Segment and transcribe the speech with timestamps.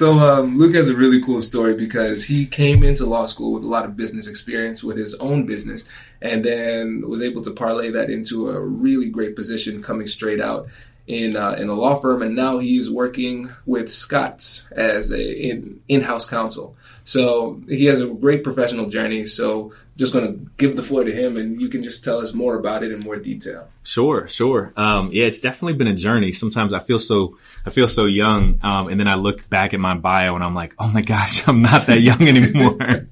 [0.00, 3.64] So um, Luke has a really cool story because he came into law school with
[3.64, 5.84] a lot of business experience with his own business,
[6.22, 10.68] and then was able to parlay that into a really great position coming straight out
[11.10, 15.80] in uh, in a law firm, and now he's working with Scotts as a in
[15.88, 16.76] in-house counsel.
[17.02, 19.24] So he has a great professional journey.
[19.24, 22.32] So just going to give the floor to him, and you can just tell us
[22.32, 23.68] more about it in more detail.
[23.82, 24.72] Sure, sure.
[24.76, 26.30] Um, yeah, it's definitely been a journey.
[26.32, 29.80] Sometimes I feel so I feel so young, um, and then I look back at
[29.80, 33.08] my bio and I'm like, oh my gosh, I'm not that young anymore.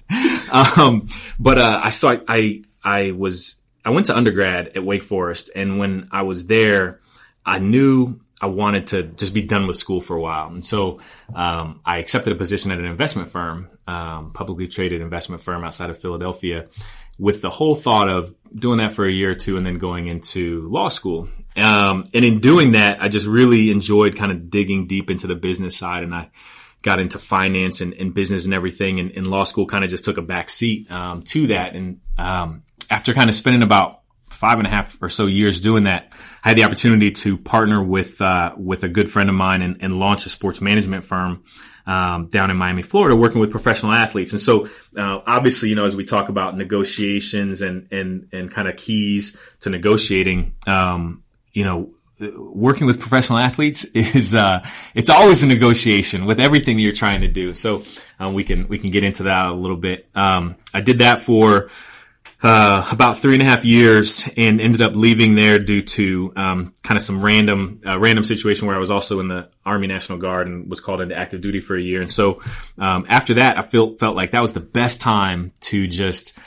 [0.52, 1.08] um,
[1.41, 5.78] but uh, I saw I I was I went to undergrad at Wake Forest, and
[5.78, 7.00] when I was there,
[7.48, 10.48] I knew I wanted to just be done with school for a while.
[10.48, 11.00] And so
[11.34, 15.91] um, I accepted a position at an investment firm, um, publicly traded investment firm outside
[15.91, 16.66] of Philadelphia,
[17.19, 20.06] with the whole thought of doing that for a year or two and then going
[20.06, 21.28] into law school.
[21.56, 25.34] Um, and in doing that, I just really enjoyed kind of digging deep into the
[25.34, 26.31] business side and I
[26.82, 29.00] got into finance and, and business and everything.
[29.00, 31.75] And, and, law school kind of just took a back seat um, to that.
[31.75, 33.97] And um, after kind of spending about
[34.38, 36.12] five and a half or so years doing that,
[36.44, 39.78] I had the opportunity to partner with uh, with a good friend of mine and,
[39.81, 41.43] and launch a sports management firm
[41.87, 44.32] um, down in Miami, Florida, working with professional athletes.
[44.32, 48.69] And so, uh, obviously, you know, as we talk about negotiations and and and kind
[48.69, 51.91] of keys to negotiating, um, you know,
[52.37, 57.22] working with professional athletes is uh, it's always a negotiation with everything that you're trying
[57.22, 57.55] to do.
[57.55, 57.82] So
[58.20, 60.09] um, we can we can get into that a little bit.
[60.15, 61.70] Um, I did that for
[62.43, 66.72] uh, about three and a half years and ended up leaving there due to um,
[66.84, 70.19] kind of some random uh, random situation where I was also in the Army National
[70.19, 72.00] Guard and was called into active duty for a year.
[72.00, 72.41] And so
[72.78, 76.38] um, after that, I felt felt like that was the best time to just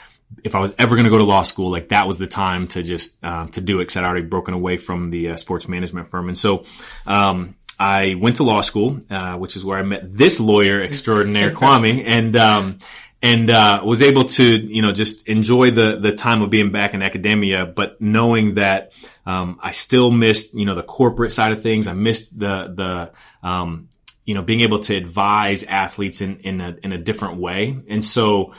[0.42, 2.68] if I was ever going to go to law school, like that was the time
[2.68, 5.68] to just uh, to do it because I'd already broken away from the uh, sports
[5.68, 6.28] management firm.
[6.28, 6.64] And so
[7.06, 11.50] um, I went to law school, uh, which is where I met this lawyer extraordinaire,
[11.50, 12.78] Kwame, and um,
[13.22, 16.92] and uh, was able to you know just enjoy the the time of being back
[16.92, 18.92] in academia, but knowing that
[19.24, 21.86] um, I still missed you know the corporate side of things.
[21.86, 23.12] I missed the
[23.42, 23.88] the um,
[24.24, 28.04] you know being able to advise athletes in in a in a different way, and
[28.04, 28.54] so.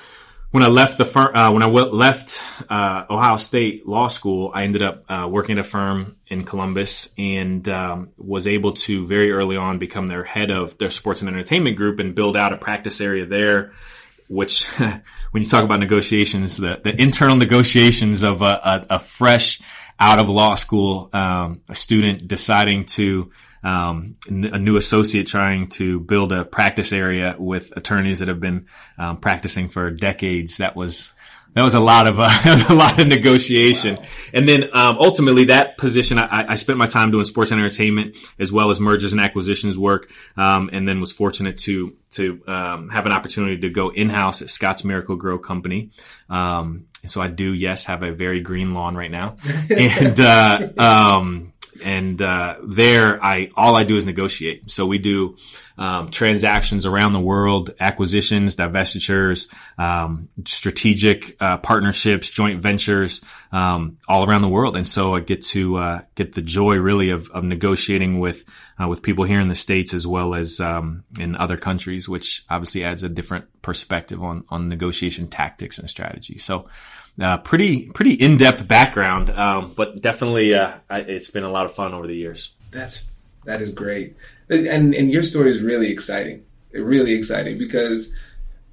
[0.51, 4.51] When I left the firm, uh, when I w- left uh, Ohio State Law School,
[4.53, 9.07] I ended up uh, working at a firm in Columbus and um, was able to
[9.07, 12.53] very early on become their head of their sports and entertainment group and build out
[12.53, 13.73] a practice area there
[14.33, 14.65] which
[15.31, 18.45] when you talk about negotiations, the, the internal negotiations of a,
[18.89, 19.61] a, a fresh
[19.99, 23.31] out of law school, um, student deciding to,
[23.63, 28.65] um, a new associate trying to build a practice area with attorneys that have been
[28.97, 30.57] um, practicing for decades.
[30.57, 31.13] That was
[31.53, 32.29] that was a lot of uh,
[32.69, 33.95] a lot of negotiation.
[33.95, 34.03] Wow.
[34.33, 38.17] And then um, ultimately, that position, I, I, spent my time doing sports and entertainment
[38.39, 42.89] as well as mergers and acquisitions work, um, and then was fortunate to to um,
[42.89, 45.91] have an opportunity to go in house at Scotts Miracle-Gro Company.
[46.29, 49.35] Um, and so I do, yes, have a very green lawn right now,
[49.69, 50.19] and.
[50.19, 51.49] Uh, um,
[51.83, 54.69] and uh, there I all I do is negotiate.
[54.69, 55.35] So we do
[55.77, 64.27] um, transactions around the world, acquisitions, divestitures, um, strategic uh, partnerships, joint ventures, um, all
[64.27, 64.75] around the world.
[64.75, 68.45] And so I get to uh, get the joy really of, of negotiating with
[68.81, 72.43] uh, with people here in the states as well as um, in other countries, which
[72.49, 76.37] obviously adds a different perspective on on negotiation tactics and strategy.
[76.37, 76.67] So
[77.21, 81.73] uh, pretty pretty in depth background, um, but definitely uh, it's been a lot of
[81.73, 82.55] fun over the years.
[82.71, 83.07] That's
[83.45, 84.15] that is great,
[84.49, 88.11] and and your story is really exciting, really exciting because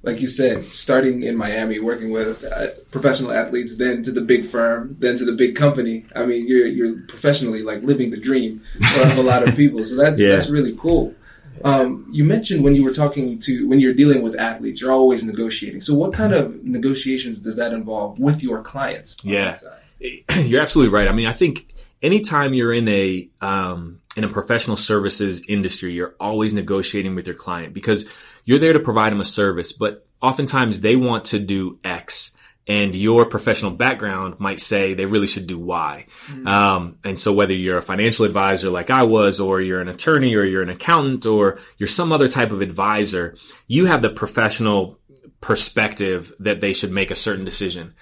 [0.03, 4.47] like you said, starting in Miami, working with uh, professional athletes, then to the big
[4.47, 6.05] firm, then to the big company.
[6.15, 8.61] I mean, you're you're professionally like living the dream
[8.99, 9.83] of a lot of people.
[9.83, 10.29] So that's yeah.
[10.31, 11.13] that's really cool.
[11.63, 15.23] Um, you mentioned when you were talking to when you're dealing with athletes, you're always
[15.23, 15.81] negotiating.
[15.81, 19.17] So what kind of negotiations does that involve with your clients?
[19.23, 19.55] Yeah,
[20.35, 21.07] you're absolutely right.
[21.07, 21.67] I mean, I think
[22.01, 27.35] anytime you're in a um, in a professional services industry, you're always negotiating with your
[27.35, 28.07] client because
[28.45, 32.35] you're there to provide them a service, but oftentimes they want to do X
[32.67, 36.05] and your professional background might say they really should do Y.
[36.27, 36.47] Mm-hmm.
[36.47, 40.35] Um, and so whether you're a financial advisor like I was, or you're an attorney,
[40.35, 43.35] or you're an accountant, or you're some other type of advisor,
[43.67, 44.99] you have the professional
[45.41, 47.95] perspective that they should make a certain decision.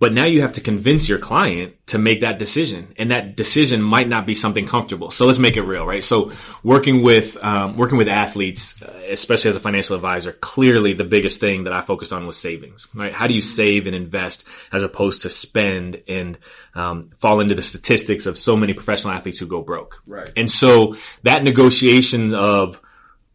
[0.00, 3.82] But now you have to convince your client to make that decision, and that decision
[3.82, 5.10] might not be something comfortable.
[5.10, 6.02] So let's make it real, right?
[6.02, 6.32] So
[6.62, 11.38] working with um, working with athletes, uh, especially as a financial advisor, clearly the biggest
[11.38, 13.12] thing that I focused on was savings, right?
[13.12, 16.38] How do you save and invest as opposed to spend and
[16.74, 20.32] um, fall into the statistics of so many professional athletes who go broke, right?
[20.34, 22.80] And so that negotiation of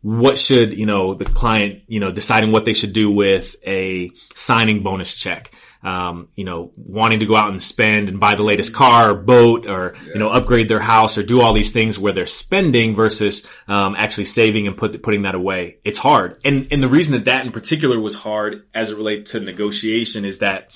[0.02, 4.12] what should you know the client you know deciding what they should do with a
[4.34, 5.52] signing bonus check
[5.86, 9.16] um, you know, wanting to go out and spend and buy the latest car or
[9.16, 10.14] boat or, yeah.
[10.14, 13.96] you know, upgrade their house or do all these things where they're spending versus, um,
[13.96, 15.78] actually saving and put, putting that away.
[15.84, 16.42] It's hard.
[16.44, 20.26] And, and the reason that that in particular was hard as it relates to negotiation
[20.26, 20.72] is that,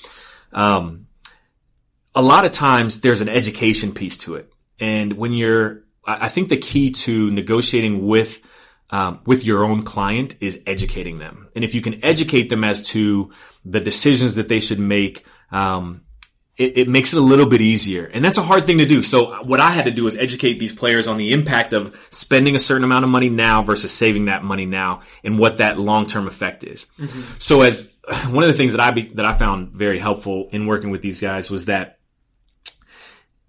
[0.54, 1.08] um,
[2.14, 4.54] a lot of times there's an education piece to it.
[4.80, 8.42] And when you're, I think the key to negotiating with,
[8.92, 11.50] um, with your own client is educating them.
[11.56, 13.32] And if you can educate them as to
[13.66, 16.02] the decisions that they should make, um,
[16.58, 18.06] it, it, makes it a little bit easier.
[18.06, 19.02] And that's a hard thing to do.
[19.02, 22.56] So what I had to do was educate these players on the impact of spending
[22.56, 26.28] a certain amount of money now versus saving that money now and what that long-term
[26.28, 26.88] effect is.
[26.98, 27.22] Mm-hmm.
[27.40, 27.98] So as
[28.30, 31.02] one of the things that I be, that I found very helpful in working with
[31.02, 31.99] these guys was that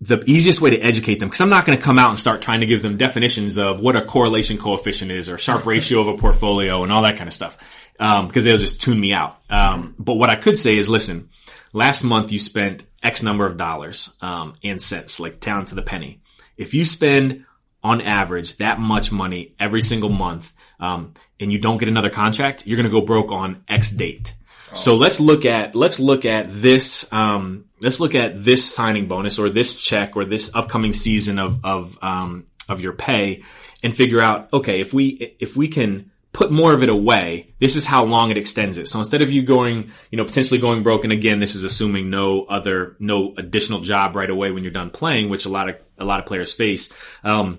[0.01, 2.41] the easiest way to educate them, because I'm not going to come out and start
[2.41, 6.09] trying to give them definitions of what a correlation coefficient is or Sharpe ratio of
[6.09, 7.59] a portfolio and all that kind of stuff
[7.93, 9.39] because um, they'll just tune me out.
[9.51, 11.29] Um, but what I could say is, listen,
[11.75, 15.83] last month you spent X number of dollars um, and cents, like down to the
[15.83, 16.23] penny.
[16.57, 17.45] If you spend
[17.83, 22.67] on average that much money every single month, um, and you don't get another contract,
[22.67, 24.33] you're going to go broke on X date.
[24.71, 24.75] Oh.
[24.75, 29.39] So let's look at let's look at this um, let's look at this signing bonus
[29.39, 33.43] or this check or this upcoming season of of um, of your pay
[33.83, 37.77] and figure out okay if we if we can put more of it away, this
[37.77, 38.89] is how long it extends it.
[38.89, 42.45] So instead of you going, you know, potentially going broken again, this is assuming no
[42.45, 46.05] other, no additional job right away when you're done playing, which a lot of, a
[46.05, 46.93] lot of players face.
[47.25, 47.59] Um,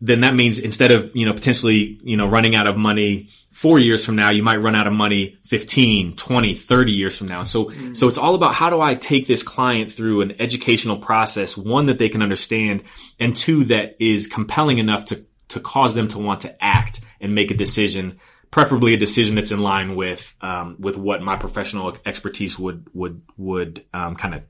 [0.00, 3.80] then that means instead of, you know, potentially, you know, running out of money four
[3.80, 7.42] years from now, you might run out of money 15, 20, 30 years from now.
[7.42, 7.94] So, mm-hmm.
[7.94, 11.86] so it's all about how do I take this client through an educational process, one
[11.86, 12.84] that they can understand
[13.18, 17.34] and two that is compelling enough to, to cause them to want to act and
[17.34, 18.20] make a decision,
[18.52, 23.22] preferably a decision that's in line with um, with what my professional expertise would would
[23.36, 24.42] would um, kind of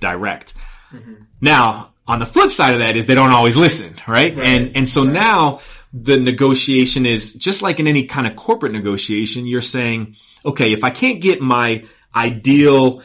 [0.00, 0.54] direct.
[0.92, 1.14] Mm-hmm.
[1.40, 4.36] Now, on the flip side of that is they don't always listen, right?
[4.36, 4.46] right.
[4.46, 5.12] And and so right.
[5.12, 5.60] now
[5.92, 10.84] the negotiation is just like in any kind of corporate negotiation, you're saying, okay, if
[10.84, 11.84] I can't get my
[12.14, 13.02] ideal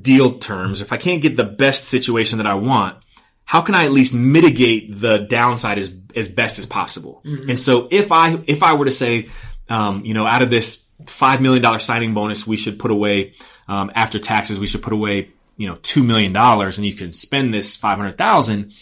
[0.00, 2.98] deal terms, if I can't get the best situation that I want,
[3.44, 7.22] how can I at least mitigate the downside as as best as possible?
[7.24, 7.50] Mm-hmm.
[7.50, 9.28] And so if I if I were to say,
[9.68, 13.34] um, you know, out of this five million dollar signing bonus, we should put away
[13.68, 17.12] um, after taxes, we should put away you know two million dollars, and you can
[17.12, 18.72] spend this five hundred thousand.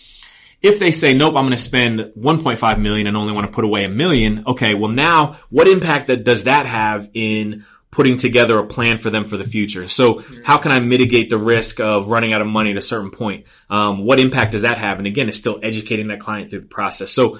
[0.60, 3.64] If they say nope, I'm going to spend 1.5 million and only want to put
[3.64, 4.44] away a million.
[4.46, 9.10] Okay, well now what impact that does that have in putting together a plan for
[9.10, 9.86] them for the future.
[9.86, 13.10] So how can I mitigate the risk of running out of money at a certain
[13.10, 13.46] point?
[13.68, 14.98] Um, what impact does that have?
[14.98, 17.10] And again, it's still educating that client through the process.
[17.10, 17.38] So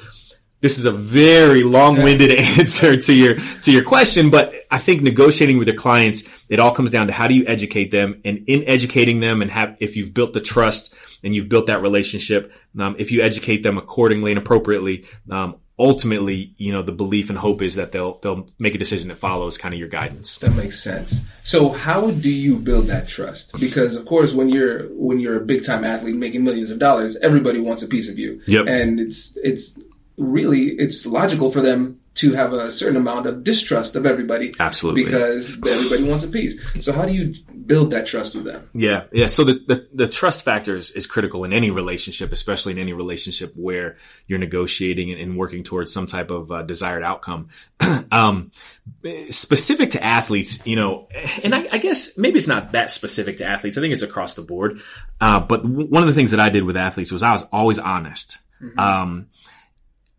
[0.62, 5.58] this is a very long-winded answer to your to your question, but I think negotiating
[5.58, 8.64] with your clients, it all comes down to how do you educate them, and in
[8.66, 12.96] educating them, and have if you've built the trust and you've built that relationship, um,
[12.98, 17.60] if you educate them accordingly and appropriately, um, ultimately, you know, the belief and hope
[17.60, 20.38] is that they'll they'll make a decision that follows kind of your guidance.
[20.38, 21.24] That makes sense.
[21.42, 23.58] So how do you build that trust?
[23.58, 27.16] Because of course, when you're when you're a big time athlete making millions of dollars,
[27.16, 28.40] everybody wants a piece of you.
[28.46, 28.66] Yep.
[28.68, 29.78] And it's it's
[30.16, 34.52] really it's logical for them to have a certain amount of distrust of everybody.
[34.60, 35.04] Absolutely.
[35.04, 36.60] Because everybody wants a piece.
[36.84, 38.68] So how do you build that trust with them?
[38.74, 39.04] Yeah.
[39.12, 39.26] Yeah.
[39.26, 42.92] So the, the, the trust factor is, is, critical in any relationship, especially in any
[42.92, 47.48] relationship where you're negotiating and, and working towards some type of uh, desired outcome.
[48.12, 48.50] um,
[49.30, 51.08] specific to athletes, you know,
[51.42, 53.76] and I, I, guess maybe it's not that specific to athletes.
[53.76, 54.80] I think it's across the board.
[55.20, 57.78] Uh, but one of the things that I did with athletes was I was always
[57.78, 58.38] honest.
[58.62, 58.78] Mm-hmm.
[58.78, 59.26] Um,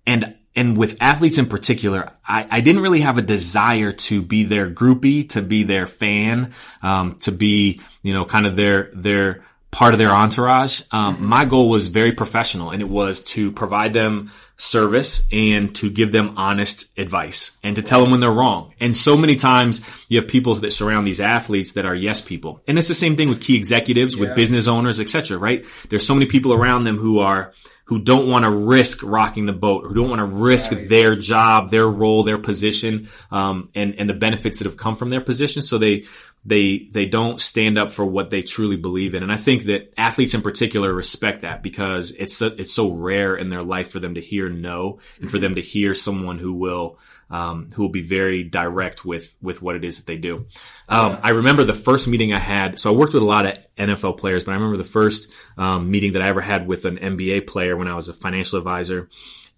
[0.06, 4.44] and and with athletes in particular, I, I, didn't really have a desire to be
[4.44, 9.44] their groupie, to be their fan, um, to be, you know, kind of their, their
[9.72, 10.82] part of their entourage.
[10.92, 11.26] Um, mm-hmm.
[11.26, 16.12] my goal was very professional and it was to provide them service and to give
[16.12, 18.74] them honest advice and to tell them when they're wrong.
[18.80, 22.62] And so many times you have people that surround these athletes that are yes people.
[22.68, 24.22] And it's the same thing with key executives, yeah.
[24.22, 25.40] with business owners, etc.
[25.40, 25.66] right?
[25.90, 27.52] There's so many people around them who are,
[27.86, 30.88] who don't want to risk rocking the boat, who don't want to risk right.
[30.88, 35.10] their job, their role, their position, um, and and the benefits that have come from
[35.10, 35.62] their position.
[35.62, 36.06] So they
[36.46, 39.24] they they don't stand up for what they truly believe in.
[39.24, 43.36] And I think that athletes in particular respect that because it's so, it's so rare
[43.36, 46.54] in their life for them to hear no and for them to hear someone who
[46.54, 46.98] will
[47.34, 50.46] um, who will be very direct with with what it is that they do.
[50.88, 52.80] Um, I remember the first meeting I had.
[52.80, 55.90] So I worked with a lot of NFL players, but I remember the first um,
[55.90, 59.10] meeting that I ever had with an NBA player when I was a financial advisor,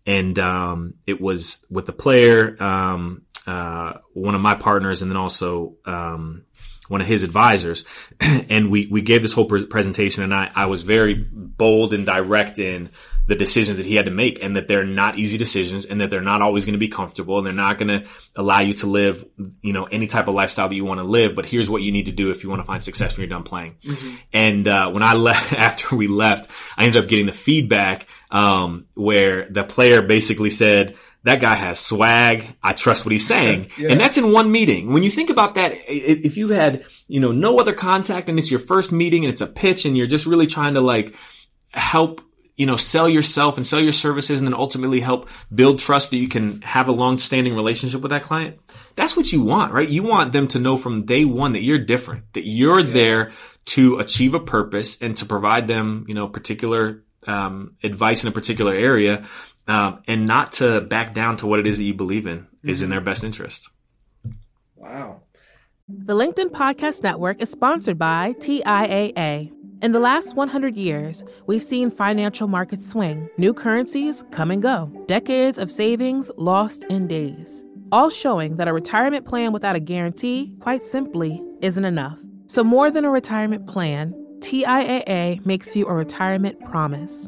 [0.06, 5.18] and um, it was with the player, um, uh, one of my partners, and then
[5.18, 6.46] also um,
[6.88, 7.86] one of his advisors,
[8.20, 12.06] and we we gave this whole pre- presentation, and I I was very bold and
[12.06, 12.90] direct in
[13.28, 16.10] the decisions that he had to make and that they're not easy decisions and that
[16.10, 18.86] they're not always going to be comfortable and they're not going to allow you to
[18.86, 19.26] live,
[19.62, 21.36] you know, any type of lifestyle that you want to live.
[21.36, 23.36] But here's what you need to do if you want to find success when you're
[23.36, 23.78] done playing.
[23.84, 24.16] Mm-hmm.
[24.34, 28.86] And, uh, when I left, after we left, I ended up getting the feedback, um,
[28.94, 32.56] where the player basically said, that guy has swag.
[32.64, 33.72] I trust what he's saying.
[33.78, 33.92] Yeah.
[33.92, 34.94] And that's in one meeting.
[34.94, 38.50] When you think about that, if you had, you know, no other contact and it's
[38.50, 41.14] your first meeting and it's a pitch and you're just really trying to like
[41.72, 42.22] help
[42.56, 46.18] you know, sell yourself and sell your services and then ultimately help build trust that
[46.18, 48.58] you can have a long standing relationship with that client.
[48.96, 49.90] That's what you want, right?
[49.90, 52.94] You want them to know from day one that you're different, that you're yeah.
[52.94, 53.32] there
[53.66, 58.32] to achieve a purpose and to provide them, you know, particular um, advice in a
[58.32, 59.26] particular area,
[59.68, 62.70] um, and not to back down to what it is that you believe in mm-hmm.
[62.70, 62.92] is in mm-hmm.
[62.92, 63.70] their best interest.
[64.76, 65.22] Wow.
[65.88, 69.52] The LinkedIn Podcast Network is sponsored by TIAA.
[69.82, 74.92] In the last 100 years, we've seen financial markets swing, new currencies come and go,
[75.06, 80.54] decades of savings lost in days, all showing that a retirement plan without a guarantee,
[80.60, 82.20] quite simply, isn't enough.
[82.48, 87.28] So, more than a retirement plan, TIAA makes you a retirement promise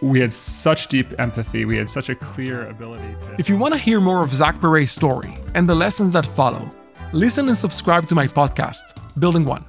[0.00, 1.64] we had such deep empathy.
[1.64, 3.34] We had such a clear ability to.
[3.38, 6.70] If you want to hear more of Zach Perret's story and the lessons that follow,
[7.12, 8.82] listen and subscribe to my podcast,
[9.18, 9.64] Building One.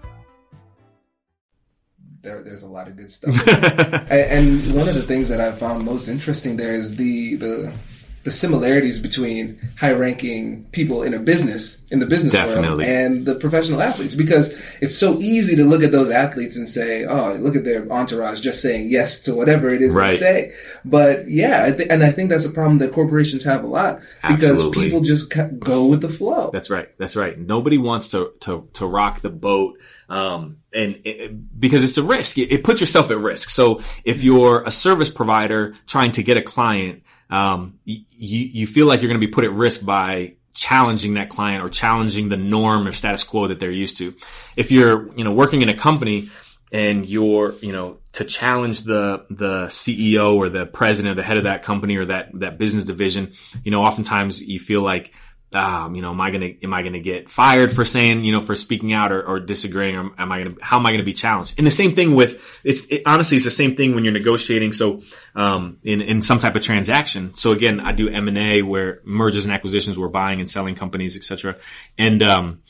[2.21, 3.47] There, there's a lot of good stuff.
[4.11, 7.73] and one of the things that I found most interesting there is the the
[8.23, 12.69] the similarities between high ranking people in a business in the business Definitely.
[12.69, 16.67] world and the professional athletes because it's so easy to look at those athletes and
[16.67, 20.11] say oh look at their entourage just saying yes to whatever it is right.
[20.11, 20.51] they say
[20.85, 24.01] but yeah I th- and i think that's a problem that corporations have a lot
[24.21, 24.83] because Absolutely.
[24.83, 28.85] people just go with the flow that's right that's right nobody wants to to, to
[28.85, 29.77] rock the boat
[30.09, 33.49] um, and it, because it's a risk, it, it puts yourself at risk.
[33.49, 38.87] So if you're a service provider trying to get a client, um, you, you feel
[38.87, 42.37] like you're going to be put at risk by challenging that client or challenging the
[42.37, 44.13] norm or status quo that they're used to.
[44.55, 46.29] If you're, you know, working in a company,
[46.71, 51.37] and you're, you know, to challenge the the CEO or the president or the head
[51.37, 53.31] of that company or that that business division,
[53.63, 55.13] you know, oftentimes you feel like
[55.51, 58.41] um, you know, am I gonna am I gonna get fired for saying, you know,
[58.41, 61.13] for speaking out or, or disagreeing, or am I gonna how am I gonna be
[61.13, 61.55] challenged?
[61.57, 64.73] And the same thing with it's it, honestly it's the same thing when you're negotiating.
[64.73, 65.01] So
[65.33, 67.33] um, in in some type of transaction.
[67.33, 70.75] So again, I do M and A where mergers and acquisitions, we're buying and selling
[70.75, 71.57] companies, etc.
[71.97, 72.61] And um,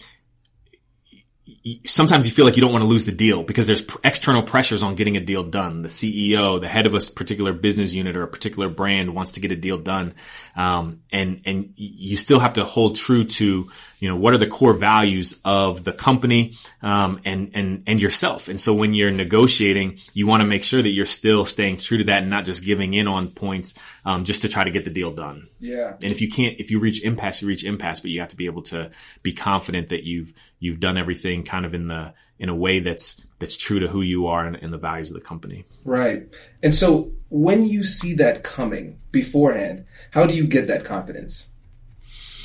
[1.86, 4.84] sometimes you feel like you don't want to lose the deal because there's external pressures
[4.84, 5.82] on getting a deal done.
[5.82, 9.40] The CEO, the head of a particular business unit or a particular brand wants to
[9.40, 10.14] get a deal done.
[10.56, 14.48] Um, and, and you still have to hold true to you know, what are the
[14.48, 18.48] core values of the company, um, and, and, and yourself.
[18.48, 21.98] And so when you're negotiating, you want to make sure that you're still staying true
[21.98, 24.86] to that and not just giving in on points, um, just to try to get
[24.86, 25.50] the deal done.
[25.60, 25.96] Yeah.
[26.02, 28.38] And if you can't, if you reach impasse, you reach impasse, but you have to
[28.38, 28.90] be able to
[29.22, 33.25] be confident that you've, you've done everything kind of in the, in a way that's,
[33.39, 35.66] that's true to who you are and, and the values of the company.
[35.86, 36.34] Right.
[36.63, 41.50] And so when you see that coming beforehand, how do you get that confidence?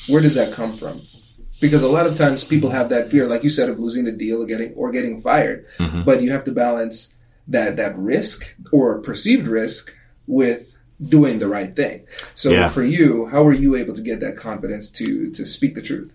[0.09, 1.03] Where does that come from?
[1.61, 4.13] because a lot of times people have that fear, like you said, of losing the
[4.13, 5.67] deal or getting or getting fired.
[5.79, 6.03] Mm-hmm.
[6.03, 7.17] But you have to balance
[7.49, 12.07] that that risk or perceived risk with doing the right thing.
[12.35, 12.69] So yeah.
[12.69, 16.15] for you, how were you able to get that confidence to to speak the truth?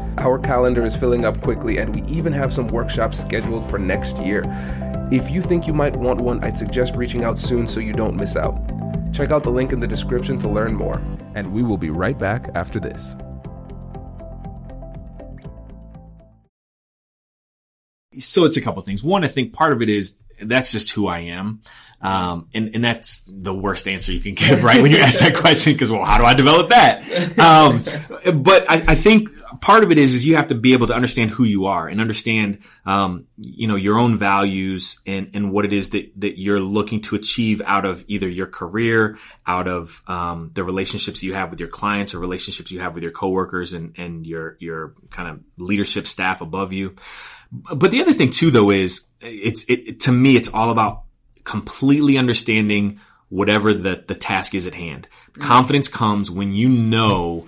[0.17, 4.17] Our calendar is filling up quickly, and we even have some workshops scheduled for next
[4.17, 4.43] year.
[5.11, 8.15] If you think you might want one, I'd suggest reaching out soon so you don't
[8.15, 8.59] miss out.
[9.13, 11.01] Check out the link in the description to learn more,
[11.35, 13.15] and we will be right back after this.
[18.17, 19.03] So it's a couple things.
[19.03, 21.61] One, I think part of it is that's just who I am.
[22.01, 24.81] Um, and, and that's the worst answer you can give, right?
[24.81, 27.03] When you ask that question, because, well, how do I develop that?
[27.41, 27.83] Um,
[28.43, 29.29] but I, I, think
[29.61, 31.87] part of it is is you have to be able to understand who you are
[31.87, 36.39] and understand um, you know your own values and and what it is that that
[36.39, 41.33] you're looking to achieve out of either your career out of um, the relationships you
[41.33, 44.93] have with your clients or relationships you have with your coworkers and and your your
[45.09, 46.95] kind of leadership staff above you
[47.51, 51.03] but the other thing too though is it's it to me it's all about
[51.43, 55.07] completely understanding whatever the the task is at hand
[55.39, 57.47] confidence comes when you know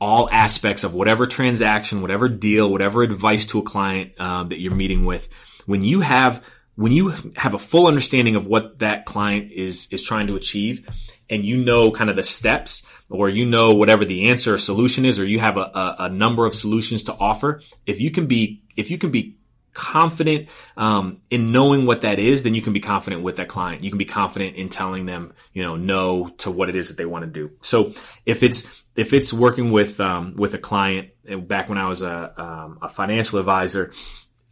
[0.00, 4.74] all aspects of whatever transaction, whatever deal, whatever advice to a client um, that you're
[4.74, 5.28] meeting with.
[5.66, 6.42] When you have
[6.76, 10.88] when you have a full understanding of what that client is is trying to achieve,
[11.28, 15.04] and you know kind of the steps, or you know whatever the answer or solution
[15.04, 18.26] is, or you have a, a, a number of solutions to offer, if you can
[18.26, 19.36] be if you can be
[19.74, 23.84] confident um, in knowing what that is, then you can be confident with that client.
[23.84, 26.96] You can be confident in telling them, you know, no to what it is that
[26.96, 27.52] they want to do.
[27.60, 27.92] So
[28.26, 31.10] if it's if it's working with um, with a client,
[31.46, 33.92] back when I was a, um, a financial advisor,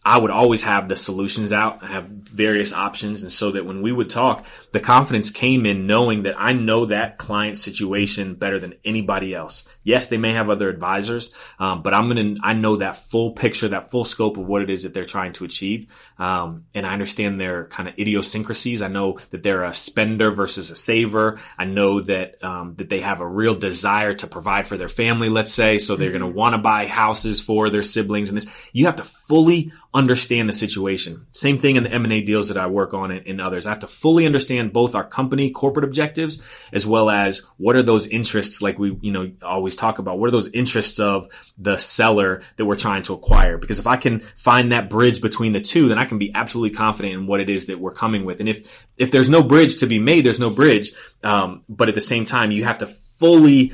[0.06, 3.24] I would always have the solutions out, I have various options.
[3.24, 6.86] And so that when we would talk, the confidence came in knowing that I know
[6.86, 9.68] that client situation better than anybody else.
[9.82, 13.32] Yes, they may have other advisors, um, but I'm going to, I know that full
[13.32, 15.88] picture, that full scope of what it is that they're trying to achieve.
[16.18, 18.82] Um, and I understand their kind of idiosyncrasies.
[18.82, 21.40] I know that they're a spender versus a saver.
[21.58, 25.30] I know that, um, that they have a real desire to provide for their family,
[25.30, 25.78] let's say.
[25.78, 28.70] So they're going to want to buy houses for their siblings and this.
[28.72, 31.26] You have to fully understand the situation.
[31.32, 33.64] Same thing in the M&A deals that I work on and, others.
[33.64, 37.82] I have to fully understand both our company corporate objectives as well as what are
[37.82, 40.18] those interests like we, you know, always talk about.
[40.18, 43.56] What are those interests of the seller that we're trying to acquire?
[43.56, 46.76] Because if I can find that bridge between the two, then I can be absolutely
[46.76, 48.40] confident in what it is that we're coming with.
[48.40, 50.92] And if, if there's no bridge to be made, there's no bridge.
[51.24, 53.72] Um, but at the same time, you have to fully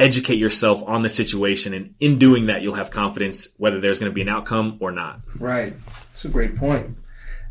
[0.00, 1.74] educate yourself on the situation.
[1.74, 4.90] And in doing that, you'll have confidence whether there's going to be an outcome or
[4.90, 5.20] not.
[5.38, 5.74] Right.
[5.86, 6.96] That's a great point.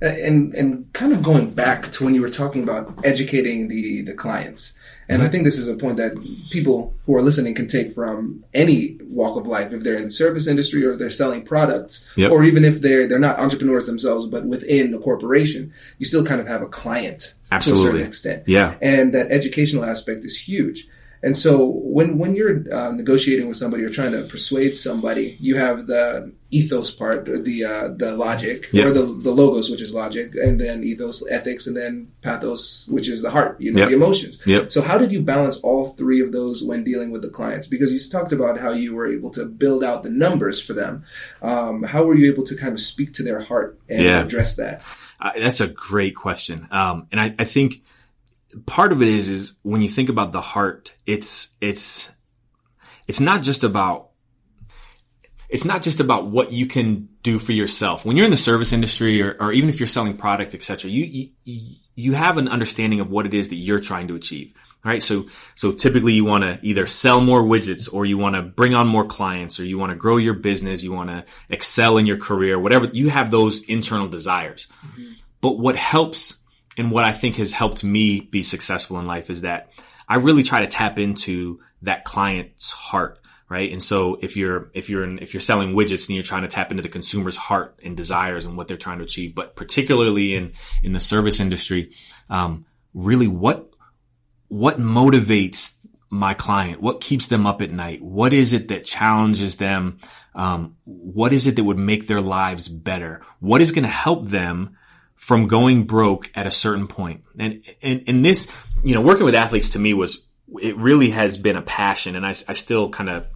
[0.02, 4.14] And, and kind of going back to when you were talking about educating the, the
[4.14, 4.80] clients.
[5.10, 5.28] And mm-hmm.
[5.28, 6.16] I think this is a point that
[6.52, 9.74] people who are listening can take from any walk of life.
[9.74, 12.32] If they're in the service industry or if they're selling products, yep.
[12.32, 16.40] or even if they're, they're not entrepreneurs themselves, but within a corporation, you still kind
[16.40, 17.84] of have a client Absolutely.
[17.84, 18.44] to a certain extent.
[18.48, 18.76] Yeah.
[18.82, 20.88] And that educational aspect is huge.
[21.22, 25.56] And so when when you're uh, negotiating with somebody or trying to persuade somebody, you
[25.58, 28.86] have the ethos part, the uh, the logic, Yep.
[28.88, 33.10] or the the logos, which is logic, and then ethos, ethics, and then pathos, which
[33.10, 33.90] is the heart, you know, Yep.
[33.90, 34.42] the emotions.
[34.46, 34.72] Yep.
[34.72, 37.68] So how did you balance all three of those when dealing with the clients?
[37.68, 41.04] Because you talked about how you were able to build out the numbers for them.
[41.42, 44.24] Um, how were you able to kind of speak to their heart and Yeah.
[44.24, 44.84] address that?
[45.20, 46.66] Uh, that's a great question.
[46.72, 47.82] Um, and I, I think
[48.66, 52.12] part of it is, is when you think about the heart, it's, it's,
[53.08, 54.10] it's not just about,
[55.50, 58.06] it's not just about what you can do for yourself.
[58.06, 61.30] When you're in the service industry or, or even if you're selling product, etc., you,
[61.44, 64.54] you, you have an understanding of what it is that you're trying to achieve.
[64.82, 65.04] Right.
[65.04, 68.74] So, so typically you want to either sell more widgets or you want to bring
[68.74, 70.84] on more clients or you want to grow your business.
[70.84, 74.70] You want to excel in your career, whatever you have those internal desires.
[74.88, 75.12] Mm-hmm.
[75.42, 76.39] But what helps
[76.80, 79.70] and what I think has helped me be successful in life is that
[80.08, 83.70] I really try to tap into that client's heart, right?
[83.70, 86.48] And so if you're if you're in, if you're selling widgets, and you're trying to
[86.48, 89.36] tap into the consumer's heart and desires and what they're trying to achieve.
[89.36, 91.92] But particularly in in the service industry,
[92.30, 93.70] um, really what
[94.48, 96.82] what motivates my client?
[96.82, 98.02] What keeps them up at night?
[98.02, 100.00] What is it that challenges them?
[100.34, 103.22] Um, what is it that would make their lives better?
[103.42, 104.78] What is going to help them
[105.20, 107.24] from going broke at a certain point?
[107.38, 108.52] And, and, and this,
[108.84, 110.26] you know, working with athletes to me was,
[110.62, 113.28] it really has been a passion and I, I still kind of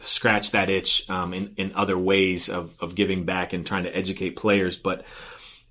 [0.00, 3.96] scratch that itch, um, in, in other ways of, of giving back and trying to
[3.96, 4.76] educate players.
[4.76, 5.06] But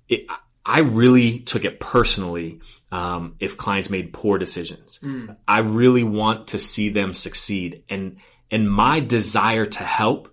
[0.08, 0.26] it,
[0.64, 4.98] I really took it personally um, if clients made poor decisions.
[5.46, 8.18] I really want to see them succeed, and
[8.50, 10.31] and my desire to help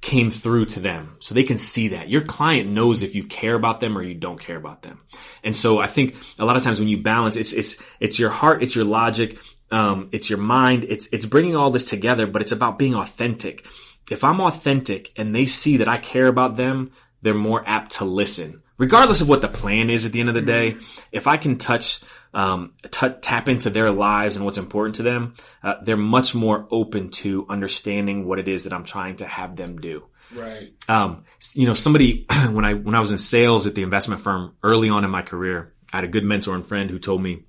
[0.00, 3.54] came through to them, so they can see that your client knows if you care
[3.54, 5.00] about them or you don't care about them.
[5.44, 8.30] And so I think a lot of times when you balance, it's it's it's your
[8.30, 9.38] heart, it's your logic,
[9.70, 13.66] um, it's your mind, it's it's bringing all this together, but it's about being authentic.
[14.10, 16.90] If I'm authentic and they see that I care about them,
[17.22, 20.34] they're more apt to listen regardless of what the plan is at the end of
[20.34, 20.78] the day,
[21.12, 22.00] if I can touch,
[22.32, 26.66] um, t- tap into their lives and what's important to them, uh, they're much more
[26.70, 30.04] open to understanding what it is that I'm trying to have them do.
[30.34, 30.72] Right.
[30.88, 34.54] Um, you know, somebody when I when I was in sales at the investment firm
[34.62, 37.44] early on in my career, I had a good mentor and friend who told me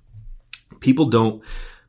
[0.80, 1.42] people don't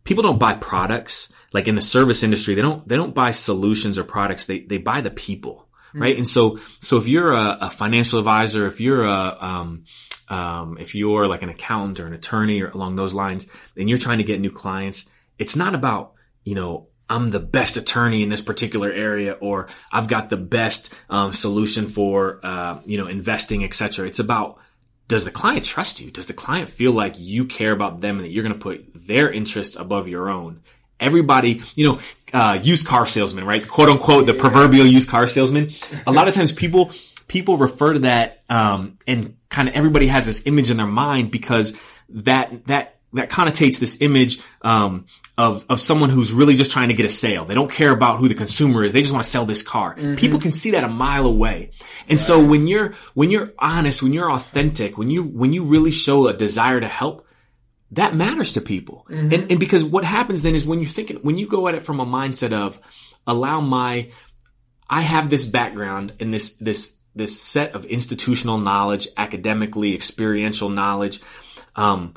[0.03, 2.53] people don't buy products like in the service industry.
[2.53, 4.45] They don't they don't buy solutions or products.
[4.45, 6.17] They they buy the people right?
[6.17, 9.85] And so, so if you're a, a financial advisor, if you're a, um,
[10.29, 13.97] um, if you're like an accountant or an attorney or along those lines, and you're
[13.97, 18.29] trying to get new clients, it's not about, you know, I'm the best attorney in
[18.29, 23.63] this particular area, or I've got the best um, solution for, uh, you know, investing,
[23.63, 24.07] etc.
[24.07, 24.59] It's about
[25.07, 26.09] does the client trust you?
[26.09, 28.85] Does the client feel like you care about them and that you're going to put
[28.95, 30.61] their interests above your own?
[30.99, 31.99] Everybody, you know,
[32.33, 33.67] uh, used car salesman, right?
[33.67, 35.71] Quote unquote, the proverbial used car salesman.
[36.07, 36.91] A lot of times people,
[37.27, 41.31] people refer to that, um, and kind of everybody has this image in their mind
[41.31, 45.05] because that, that, that connotates this image, um,
[45.37, 47.45] of, of someone who's really just trying to get a sale.
[47.45, 48.93] They don't care about who the consumer is.
[48.93, 49.95] They just want to sell this car.
[50.15, 51.71] People can see that a mile away.
[52.07, 55.91] And so when you're, when you're honest, when you're authentic, when you, when you really
[55.91, 57.27] show a desire to help,
[57.91, 59.05] that matters to people.
[59.31, 61.83] And, and because what happens then is when you're thinking, when you go at it
[61.83, 62.79] from a mindset of
[63.25, 64.11] allow my,
[64.89, 71.21] I have this background and this, this, this set of institutional knowledge, academically, experiential knowledge.
[71.75, 72.15] Um,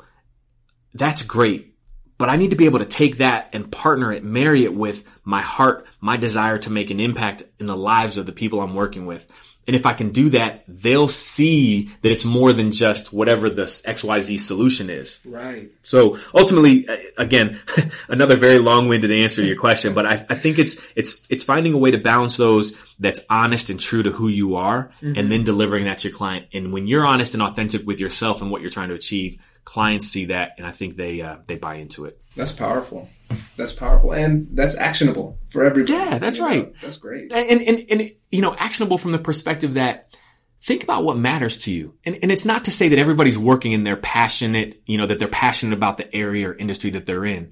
[0.93, 1.75] that's great.
[2.17, 5.03] But I need to be able to take that and partner it, marry it with
[5.23, 8.73] my heart, my desire to make an impact in the lives of the people I'm
[8.73, 9.25] working with.
[9.67, 13.63] And if I can do that, they'll see that it's more than just whatever the
[13.63, 15.19] XYZ solution is.
[15.25, 15.69] Right.
[15.81, 17.59] So ultimately, again,
[18.07, 21.73] another very long-winded answer to your question, but I, I think it's it's it's finding
[21.73, 25.29] a way to balance those that's honest and true to who you are, and mm-hmm.
[25.29, 26.47] then delivering that to your client.
[26.53, 30.07] And when you're honest and authentic with yourself and what you're trying to achieve, clients
[30.07, 32.17] see that, and I think they uh, they buy into it.
[32.37, 33.09] That's powerful.
[33.57, 35.91] That's powerful, and that's actionable for everybody.
[35.91, 36.73] Yeah, that's You know, right.
[36.81, 37.33] That's great.
[37.33, 40.15] and, and, and, you know, actionable from the perspective that
[40.61, 41.95] think about what matters to you.
[42.05, 45.19] And, and it's not to say that everybody's working and they're passionate, you know, that
[45.19, 47.51] they're passionate about the area or industry that they're in.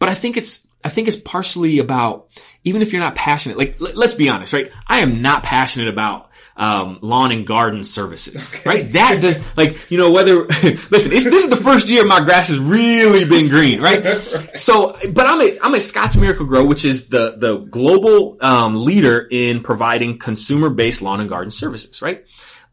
[0.00, 2.28] But I think it's, I think it's partially about,
[2.62, 4.70] even if you're not passionate, like, let, let's be honest, right?
[4.86, 8.92] I am not passionate about, um, lawn and garden services, right?
[8.92, 12.48] That does, like, you know, whether, listen, it's, this is the first year my grass
[12.48, 14.04] has really been green, right?
[14.54, 19.26] So, but I'm at, I'm at Scotts Miracle-Gro, which is the, the global, um, leader
[19.30, 22.24] in providing consumer-based lawn and garden services, right?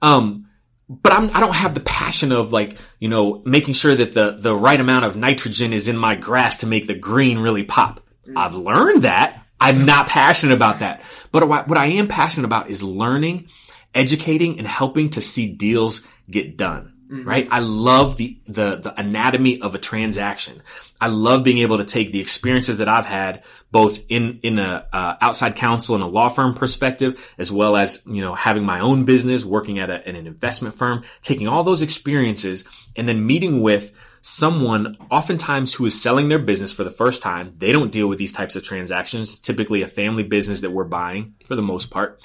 [0.02, 0.47] Um,
[0.91, 4.32] but I'm, I don't have the passion of like, you know, making sure that the,
[4.32, 8.06] the right amount of nitrogen is in my grass to make the green really pop.
[8.27, 8.34] Mm.
[8.36, 9.45] I've learned that.
[9.60, 11.01] I'm not passionate about that.
[11.32, 13.47] But what, what I am passionate about is learning,
[13.95, 16.90] educating, and helping to see deals get done.
[17.12, 17.47] Right?
[17.52, 20.62] I love the, the, the anatomy of a transaction.
[21.02, 24.88] I love being able to take the experiences that I've had both in, in a,
[24.93, 28.80] uh, outside counsel and a law firm perspective, as well as, you know, having my
[28.80, 32.63] own business, working at, a, at an investment firm, taking all those experiences
[32.95, 37.52] and then meeting with someone oftentimes who is selling their business for the first time.
[37.58, 41.36] They don't deal with these types of transactions, typically a family business that we're buying
[41.43, 42.21] for the most part.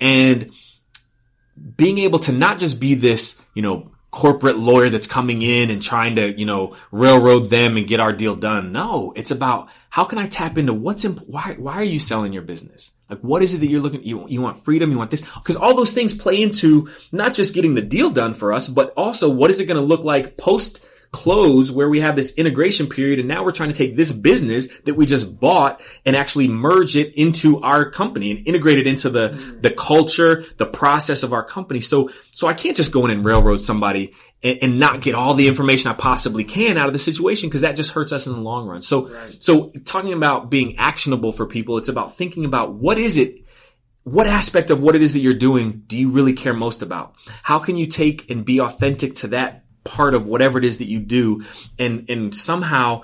[0.00, 0.52] And
[1.76, 5.82] being able to not just be this, you know, corporate lawyer that's coming in and
[5.82, 8.70] trying to, you know, railroad them and get our deal done.
[8.70, 12.32] No, it's about how can I tap into what's imp- why why are you selling
[12.32, 12.92] your business?
[13.10, 15.56] Like what is it that you're looking you you want freedom, you want this because
[15.56, 19.28] all those things play into not just getting the deal done for us, but also
[19.28, 20.78] what is it going to look like post
[21.14, 24.66] close where we have this integration period and now we're trying to take this business
[24.80, 29.08] that we just bought and actually merge it into our company and integrate it into
[29.08, 29.28] the
[29.60, 31.80] the culture the process of our company.
[31.80, 35.34] So so i can't just go in and railroad somebody and, and not get all
[35.34, 38.32] the information i possibly can out of the situation because that just hurts us in
[38.32, 38.82] the long run.
[38.82, 43.44] So so talking about being actionable for people it's about thinking about what is it
[44.02, 47.14] what aspect of what it is that you're doing do you really care most about?
[47.42, 50.88] How can you take and be authentic to that part of whatever it is that
[50.88, 51.44] you do
[51.78, 53.02] and, and somehow,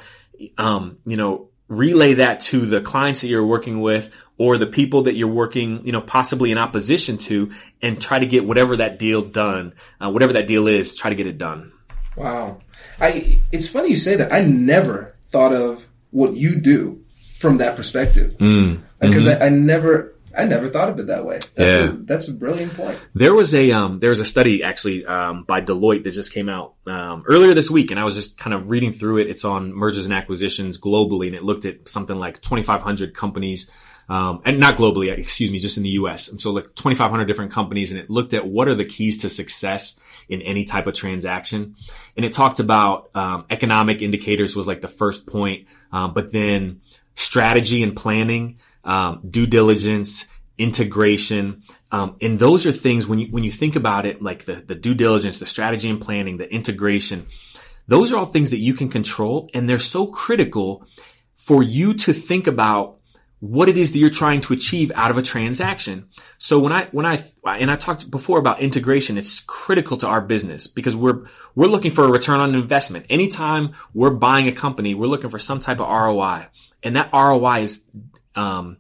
[0.58, 5.02] um, you know, relay that to the clients that you're working with or the people
[5.02, 8.98] that you're working, you know, possibly in opposition to and try to get whatever that
[8.98, 11.72] deal done, uh, whatever that deal is, try to get it done.
[12.16, 12.60] Wow.
[12.98, 14.32] I, it's funny you say that.
[14.32, 17.04] I never thought of what you do
[17.38, 18.32] from that perspective.
[18.38, 18.80] Mm.
[18.98, 19.42] Because Mm-hmm.
[19.42, 21.38] I, I never, I never thought of it that way.
[21.38, 21.88] That's, Yeah.
[21.90, 22.98] a, that's a brilliant point.
[23.14, 26.48] There was a um, there was a study actually um, by Deloitte that just came
[26.48, 29.28] out um, earlier this week, and I was just kind of reading through it.
[29.28, 33.70] It's on mergers and acquisitions globally, and it looked at something like 2,500 companies,
[34.08, 36.30] um, and not globally, excuse me, just in the U.S.
[36.30, 39.30] And so like 2,500 different companies, and it looked at what are the keys to
[39.30, 41.74] success in any type of transaction,
[42.16, 46.80] and it talked about um, economic indicators was like the first point, um, but then
[47.16, 50.26] strategy and planning, um, due diligence,
[50.58, 54.56] integration, um, and those are things when you when you think about it, like the
[54.56, 57.26] the due diligence, the strategy and planning, the integration.
[57.86, 60.86] Those are all things that you can control, and they're so critical
[61.36, 63.00] for you to think about
[63.40, 66.06] what it is that you're trying to achieve out of a transaction.
[66.38, 70.20] So when I, when I, and I talked before about integration, it's critical to our
[70.20, 73.06] business because we're, we're looking for a return on investment.
[73.08, 76.48] Anytime we're buying a company, we're looking for some type of ROI
[76.82, 77.90] and that ROI is,
[78.34, 78.78] um,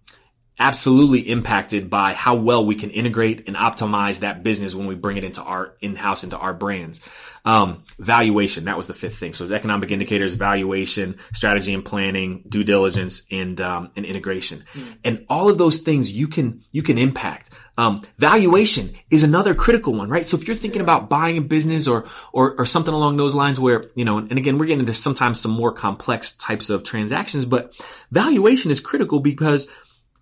[0.58, 5.16] absolutely impacted by how well we can integrate and optimize that business when we bring
[5.16, 7.00] it into our in-house into our brands.
[7.46, 9.32] Um, valuation, that was the fifth thing.
[9.32, 14.62] So it's economic indicators, valuation, strategy and planning, due diligence, and, um, and integration.
[15.02, 17.49] And all of those things you can, you can impact.
[17.80, 20.26] Um, valuation is another critical one, right?
[20.26, 23.58] So if you're thinking about buying a business or, or, or something along those lines
[23.58, 27.46] where, you know, and again, we're getting into sometimes some more complex types of transactions,
[27.46, 27.72] but
[28.10, 29.66] valuation is critical because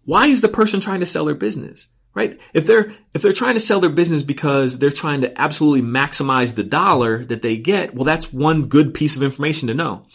[0.05, 1.89] why is the person trying to sell their business?
[2.15, 2.39] Right?
[2.55, 6.55] If they're, if they're trying to sell their business because they're trying to absolutely maximize
[6.55, 10.07] the dollar that they get, well, that's one good piece of information to know.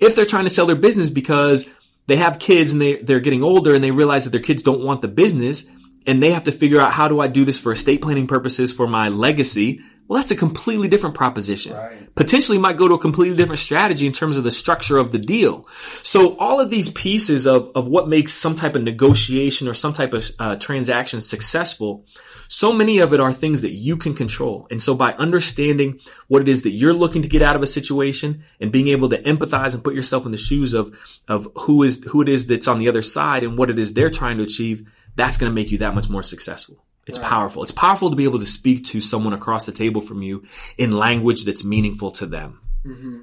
[0.00, 1.70] If they're trying to sell their business because
[2.08, 4.84] they have kids and they, they're getting older and they realize that their kids don't
[4.84, 5.66] want the business
[6.06, 8.72] and they have to figure out how do I do this for estate planning purposes
[8.72, 9.82] for my legacy?
[10.10, 11.76] Well, that's a completely different proposition.
[12.16, 15.20] Potentially might go to a completely different strategy in terms of the structure of the
[15.20, 15.68] deal.
[16.02, 19.92] So all of these pieces of, of what makes some type of negotiation or some
[19.92, 22.06] type of uh, transaction successful,
[22.48, 24.66] so many of it are things that you can control.
[24.68, 27.66] And so by understanding what it is that you're looking to get out of a
[27.66, 30.92] situation and being able to empathize and put yourself in the shoes of,
[31.28, 33.94] of who is, who it is that's on the other side and what it is
[33.94, 34.84] they're trying to achieve,
[35.16, 36.84] that's going to make you that much more successful.
[37.06, 37.62] It's powerful.
[37.62, 40.44] It's powerful to be able to speak to someone across the table from you
[40.78, 42.60] in language that's meaningful to them.
[42.86, 43.20] Mm-hmm.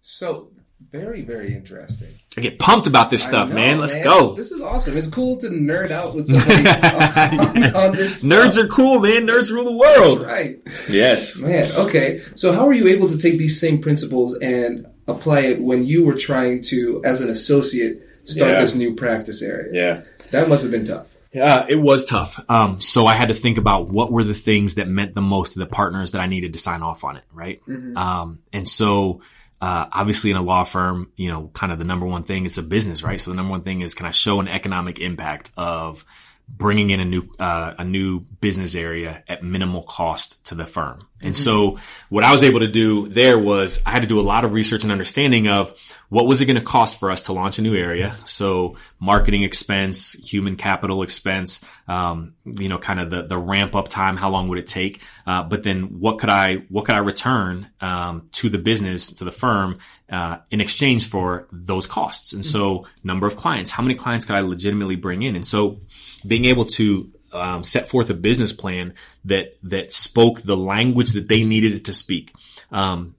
[0.00, 0.50] So
[0.90, 2.08] very, very interesting.
[2.36, 3.78] I get pumped about this stuff, know, man.
[3.78, 4.34] Let's go.
[4.34, 4.96] This is awesome.
[4.96, 6.68] It's cool to nerd out with somebody
[7.68, 8.24] on, on this.
[8.24, 8.64] Nerds stuff.
[8.64, 9.26] are cool, man.
[9.26, 10.22] Nerds rule the world.
[10.22, 10.58] right.
[10.88, 11.40] Yes.
[11.40, 12.20] Man, okay.
[12.36, 16.04] So how were you able to take these same principles and apply it when you
[16.04, 18.60] were trying to, as an associate, start Yeah.
[18.60, 19.72] this new practice area?
[19.72, 20.02] Yeah.
[20.30, 21.16] That must have been tough.
[21.32, 22.42] Yeah, it was tough.
[22.48, 25.52] Um, so I had to think about what were the things that meant the most
[25.52, 27.60] to the partners that I needed to sign off on it, right?
[27.96, 29.20] Um, and so,
[29.60, 32.56] uh, obviously in a law firm, you know, kind of the number one thing is
[32.58, 33.20] a business, right?
[33.20, 36.04] So the number one thing is can I show an economic impact of
[36.48, 41.06] bringing in a new uh, a new business area at minimal cost to the firm.
[41.20, 41.78] And so
[42.10, 44.52] what I was able to do there was I had to do a lot of
[44.52, 45.72] research and understanding of
[46.08, 48.14] what was it going to cost for us to launch a new area.
[48.24, 53.88] So marketing expense, human capital expense, um, you know, kind of the, the ramp up
[53.88, 54.16] time.
[54.16, 55.02] How long would it take?
[55.26, 59.24] Uh, but then what could I, what could I return, um, to the business, to
[59.24, 59.78] the firm,
[60.08, 62.32] uh, in exchange for those costs?
[62.32, 65.36] And so number of clients, how many clients could I legitimately bring in?
[65.36, 65.80] And so
[66.26, 71.28] being able to um, set forth a business plan that that spoke the language that
[71.28, 72.32] they needed it to speak,
[72.70, 73.14] um,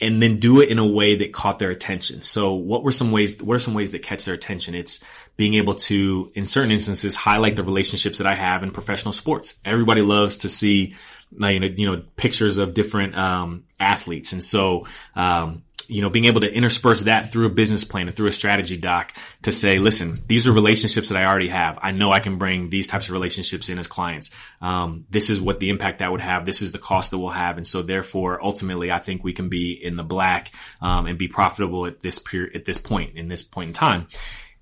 [0.00, 2.22] and then do it in a way that caught their attention.
[2.22, 3.40] So, what were some ways?
[3.42, 4.74] What are some ways that catch their attention?
[4.74, 5.02] It's
[5.36, 9.58] being able to, in certain instances, highlight the relationships that I have in professional sports.
[9.64, 10.94] Everybody loves to see,
[11.30, 14.86] you know, you know pictures of different um, athletes, and so.
[15.14, 18.32] Um, you know, being able to intersperse that through a business plan and through a
[18.32, 21.78] strategy doc to say, listen, these are relationships that I already have.
[21.82, 24.30] I know I can bring these types of relationships in as clients.
[24.60, 26.46] Um, this is what the impact that would have.
[26.46, 27.58] This is the cost that we'll have.
[27.58, 31.28] And so therefore, ultimately, I think we can be in the black, um, and be
[31.28, 34.06] profitable at this period, at this point, in this point in time.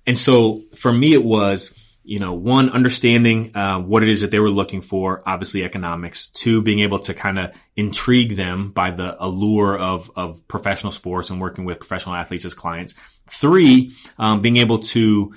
[0.05, 4.31] And so for me, it was, you know, one, understanding uh, what it is that
[4.31, 6.27] they were looking for, obviously economics.
[6.27, 11.29] Two, being able to kind of intrigue them by the allure of, of professional sports
[11.29, 12.95] and working with professional athletes as clients.
[13.29, 15.33] Three, um, being able to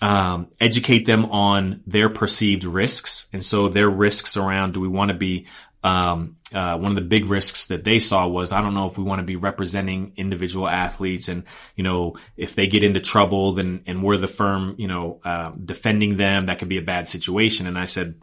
[0.00, 3.26] um, educate them on their perceived risks.
[3.32, 5.48] And so their risks around, do we want to be
[5.84, 8.96] um, uh, one of the big risks that they saw was I don't know if
[8.96, 11.44] we want to be representing individual athletes and
[11.76, 15.52] you know if they get into trouble then and we're the firm you know uh,
[15.52, 17.66] defending them that could be a bad situation.
[17.66, 18.14] And I said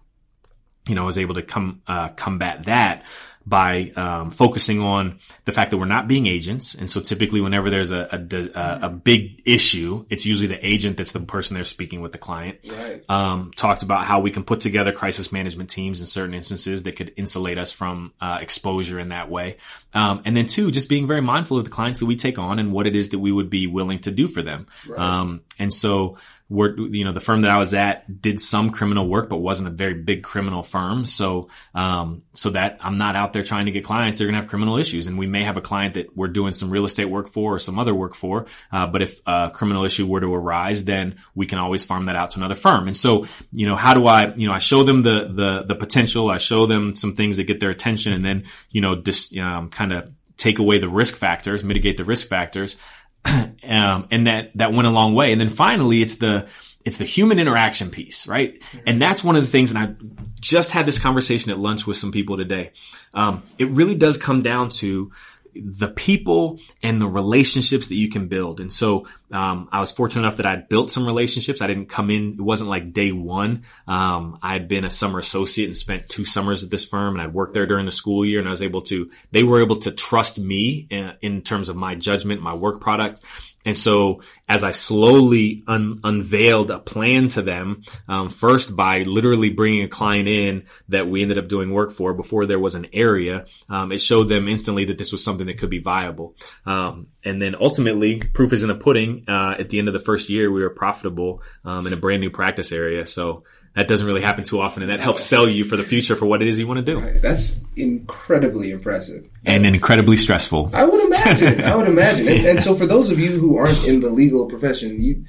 [0.88, 3.04] you know I was able to come uh, combat that
[3.46, 6.76] by um, focusing on the fact that we're not being agents.
[6.76, 11.14] And so typically whenever there's a, a, a, big issue, it's usually the agent that's
[11.14, 12.60] the person they're speaking with the client.
[12.70, 13.04] Right.
[13.10, 16.96] Um, talked about how we can put together crisis management teams in certain instances that
[16.96, 19.58] could insulate us from uh, exposure in that way.
[19.94, 22.60] Um, and then two, just being very mindful of the clients that we take on
[22.60, 24.68] and what it is that we would be willing to do for them.
[24.88, 25.00] Right.
[25.00, 26.18] Um, and so
[26.50, 29.68] we're, you know, the firm that I was at did some criminal work, but wasn't
[29.68, 31.06] a very big criminal firm.
[31.06, 34.18] So, um, so that I'm not out there trying to get clients.
[34.18, 35.08] They're going to have criminal issues.
[35.08, 37.60] And we may have a client that we're doing some real estate work for or
[37.60, 38.46] some other work for.
[38.72, 42.16] Uh, but if a criminal issue were to arise, then we can always farm that
[42.16, 42.88] out to another firm.
[42.88, 45.76] And so, you know, how do I, you know, I show them the, the, the
[45.76, 46.30] potential.
[46.30, 49.70] I show them some things that get their attention and then, you know, just, um,
[49.70, 52.78] kind of take away the risk factors, mitigate the risk factors.
[53.26, 55.32] um, and that that went a long way.
[55.32, 56.48] And then finally, it's the
[56.90, 58.60] it's the human interaction piece, right?
[58.88, 59.70] And that's one of the things.
[59.70, 59.96] And I
[60.40, 62.72] just had this conversation at lunch with some people today.
[63.14, 65.12] Um, it really does come down to
[65.56, 68.60] the people and the relationships that you can build.
[68.60, 71.62] And so, um, I was fortunate enough that I built some relationships.
[71.62, 72.34] I didn't come in.
[72.34, 73.64] It wasn't like day one.
[73.88, 77.22] Um, I had been a summer associate and spent two summers at this firm and
[77.22, 79.78] I'd worked there during the school year and I was able to, they were able
[79.78, 83.22] to trust me in, in terms of my judgment, my work product.
[83.66, 89.50] And so as I slowly un- unveiled a plan to them, um, first by literally
[89.50, 92.88] bringing a client in that we ended up doing work for before there was an
[92.94, 96.36] area, um, it showed them instantly that this was something that could be viable.
[96.66, 99.26] Um, and then ultimately, proof is in the pudding.
[99.28, 102.22] Uh, at the end of the first year, we were profitable um, in a brand
[102.22, 103.06] new practice area.
[103.06, 103.44] So
[103.80, 106.26] that doesn't really happen too often, and that helps sell you for the future for
[106.26, 107.00] what it is you want to do.
[107.00, 107.22] Right.
[107.22, 110.72] That's incredibly impressive and incredibly stressful.
[110.74, 111.64] I would imagine.
[111.64, 112.28] I would imagine.
[112.30, 115.24] And, and, so, for those of you who aren't in the legal profession, you,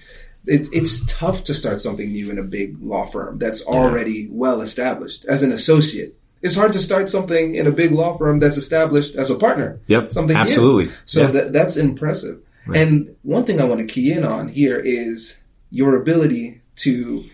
[0.47, 4.29] it, it's tough to start something new in a big law firm that's already yeah.
[4.33, 6.17] well established as an associate.
[6.43, 9.81] It's hard to start something in a big law firm that's established as a partner.
[9.87, 10.87] Yep, something absolutely.
[10.87, 10.93] New.
[11.05, 11.31] So yeah.
[11.31, 12.43] that, that's impressive.
[12.67, 12.81] Right.
[12.81, 17.25] And one thing I want to key in on here is your ability to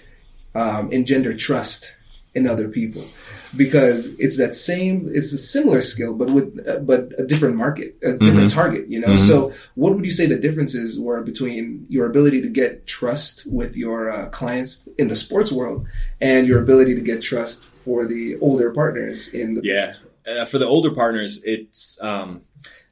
[0.56, 1.94] um, engender trust
[2.34, 3.02] in other people
[3.56, 7.96] because it's that same it's a similar skill but with uh, but a different market
[8.02, 8.60] a different mm-hmm.
[8.60, 9.24] target you know mm-hmm.
[9.24, 13.74] so what would you say the differences were between your ability to get trust with
[13.74, 15.86] your uh, clients in the sports world
[16.20, 19.94] and your ability to get trust for the older partners in the yeah
[20.30, 22.42] uh, for the older partners it's um,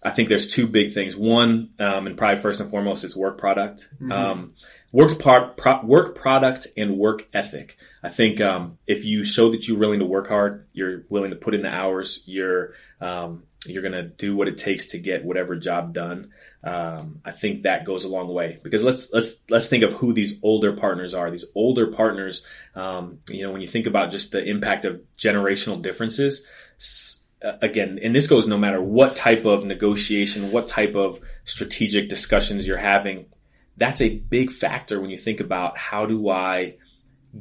[0.04, 1.16] I think there's two big things.
[1.16, 3.88] One, um, and probably first and foremost, it's work product.
[3.94, 4.12] Mm-hmm.
[4.12, 4.54] Um,
[4.94, 7.76] work part, pro, work product and work ethic.
[8.00, 11.36] I think um, if you show that you're willing to work hard, you're willing to
[11.36, 15.24] put in the hours, you're um, you're going to do what it takes to get
[15.24, 16.30] whatever job done.
[16.62, 20.12] Um, I think that goes a long way because let's let's let's think of who
[20.12, 21.28] these older partners are.
[21.28, 22.46] These older partners,
[22.76, 26.46] um, you know, when you think about just the impact of generational differences.
[27.42, 32.66] Again, and this goes no matter what type of negotiation, what type of strategic discussions
[32.66, 33.26] you're having
[33.76, 36.76] that's a big factor when you think about how do I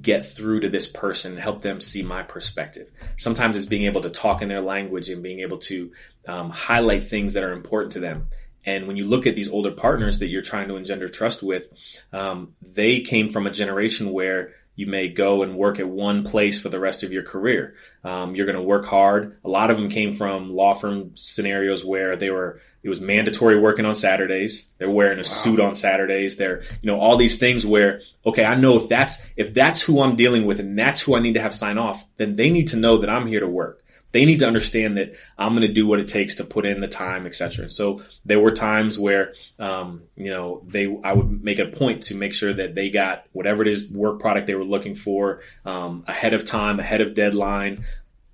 [0.02, 2.90] get through to this person and help them see my perspective.
[3.18, 5.92] Sometimes it's being able to talk in their language and being able to
[6.28, 8.28] um, highlight things that are important to them.
[8.66, 11.70] And when you look at these older partners that you're trying to engender trust with,
[12.12, 16.60] um, they came from a generation where you may go and work at one place
[16.60, 17.76] for the rest of your career.
[18.04, 19.38] Um, you're going to work hard.
[19.44, 23.58] A lot of them came from law firm scenarios where they were it was mandatory
[23.58, 24.70] working on Saturdays.
[24.78, 25.24] They're wearing a wow.
[25.24, 26.38] suit on Saturdays.
[26.38, 30.02] They're, you know, all these things where, okay, I know if that's, if that's who
[30.02, 32.68] I'm dealing with and that's who I need to have sign off, then they need
[32.70, 33.84] to know that I'm here to work.
[34.12, 36.82] They need to understand that I'm going to do what it takes to put in
[36.82, 37.64] the time, etc.
[37.64, 42.04] And so there were times where, um, you know, they, I would make a point
[42.04, 45.42] to make sure that they got whatever it is work product they were looking for,
[45.66, 47.86] um, ahead of time, ahead of deadline,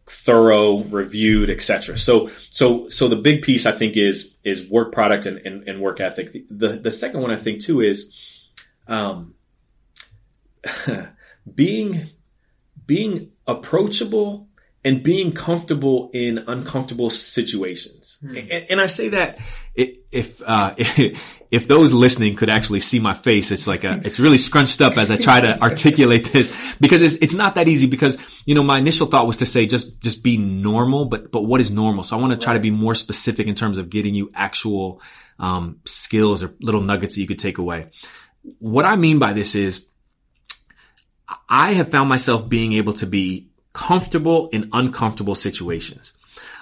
[0.09, 1.97] thorough, reviewed, etc.
[1.97, 5.81] So so so the big piece I think is is work product and, and, and
[5.81, 6.45] work ethic.
[6.49, 8.45] The the second one I think too is
[8.87, 9.35] um,
[11.55, 12.07] being
[12.85, 14.48] being approachable
[14.83, 18.17] and being comfortable in uncomfortable situations.
[18.21, 18.37] Hmm.
[18.37, 19.39] And, and, I say that
[19.75, 24.37] if, uh, if those listening could actually see my face, it's like a, it's really
[24.37, 28.17] scrunched up as I try to articulate this because it's, it's not that easy because,
[28.45, 31.59] you know, my initial thought was to say just, just be normal, but, but what
[31.59, 32.03] is normal?
[32.03, 35.01] So I want to try to be more specific in terms of getting you actual,
[35.39, 37.87] um, skills or little nuggets that you could take away.
[38.59, 39.89] What I mean by this is
[41.47, 46.13] I have found myself being able to be comfortable in uncomfortable situations.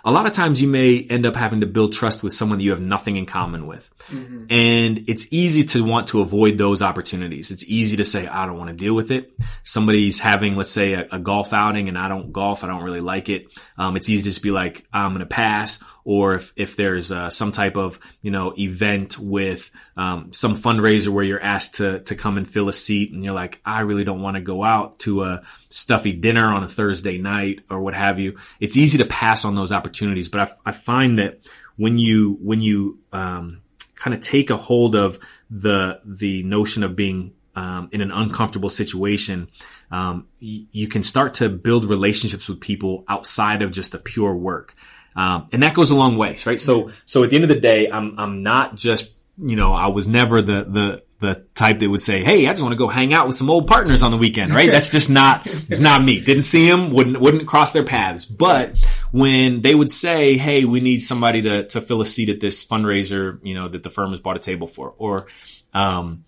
[0.05, 2.63] A lot of times you may end up having to build trust with someone that
[2.63, 3.89] you have nothing in common with.
[4.09, 4.45] Mm-hmm.
[4.49, 7.51] And it's easy to want to avoid those opportunities.
[7.51, 9.33] It's easy to say, I don't want to deal with it.
[9.63, 12.63] Somebody's having, let's say, a, a golf outing and I don't golf.
[12.63, 13.47] I don't really like it.
[13.77, 17.11] Um, it's easy to just be like, I'm going to pass or if, if there's
[17.11, 21.99] uh, some type of you know event with um, some fundraiser where you're asked to
[21.99, 24.63] to come and fill a seat and you're like I really don't want to go
[24.63, 28.97] out to a stuffy dinner on a Thursday night or what have you it's easy
[28.99, 31.45] to pass on those opportunities but I, I find that
[31.75, 33.61] when you when you um,
[33.95, 38.69] kind of take a hold of the the notion of being um, in an uncomfortable
[38.69, 39.49] situation,
[39.89, 44.35] um, y- you can start to build relationships with people outside of just the pure
[44.35, 44.75] work.
[45.17, 46.59] Um, and that goes a long way, right?
[46.59, 49.87] So, so at the end of the day, I'm, I'm not just, you know, I
[49.87, 52.87] was never the, the, the type that would say, Hey, I just want to go
[52.87, 54.69] hang out with some old partners on the weekend, right?
[54.69, 56.19] That's just not, it's not me.
[56.19, 58.25] Didn't see them, wouldn't, wouldn't cross their paths.
[58.25, 58.77] But
[59.11, 62.63] when they would say, Hey, we need somebody to, to fill a seat at this
[62.63, 65.25] fundraiser, you know, that the firm has bought a table for, or,
[65.73, 66.25] um,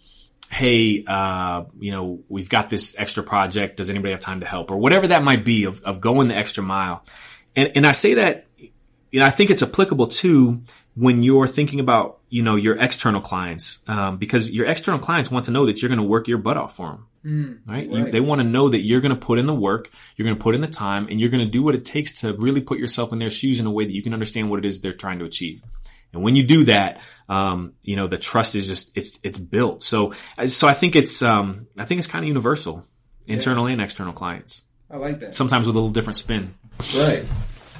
[0.49, 3.77] hey, uh, you know, we've got this extra project.
[3.77, 4.71] Does anybody have time to help?
[4.71, 7.03] Or whatever that might be of, of going the extra mile.
[7.55, 8.47] And, and I say that
[9.11, 10.63] you know, I think it's applicable too
[10.95, 15.45] when you're thinking about, you know, your external clients, um, because your external clients want
[15.45, 17.05] to know that you're going to work your butt off for them.
[17.25, 17.89] Mm, right?
[17.89, 17.97] right.
[17.97, 20.37] You, they want to know that you're going to put in the work, you're going
[20.37, 22.61] to put in the time, and you're going to do what it takes to really
[22.61, 24.81] put yourself in their shoes in a way that you can understand what it is
[24.81, 25.61] they're trying to achieve.
[26.11, 29.83] And when you do that, um, you know, the trust is just, it's, it's built.
[29.83, 30.13] So,
[30.45, 32.85] so I think it's, um, I think it's kind of universal,
[33.27, 33.73] internal yeah.
[33.73, 34.63] and external clients.
[34.89, 35.35] I like that.
[35.35, 36.55] Sometimes with a little different spin.
[36.95, 37.25] Right.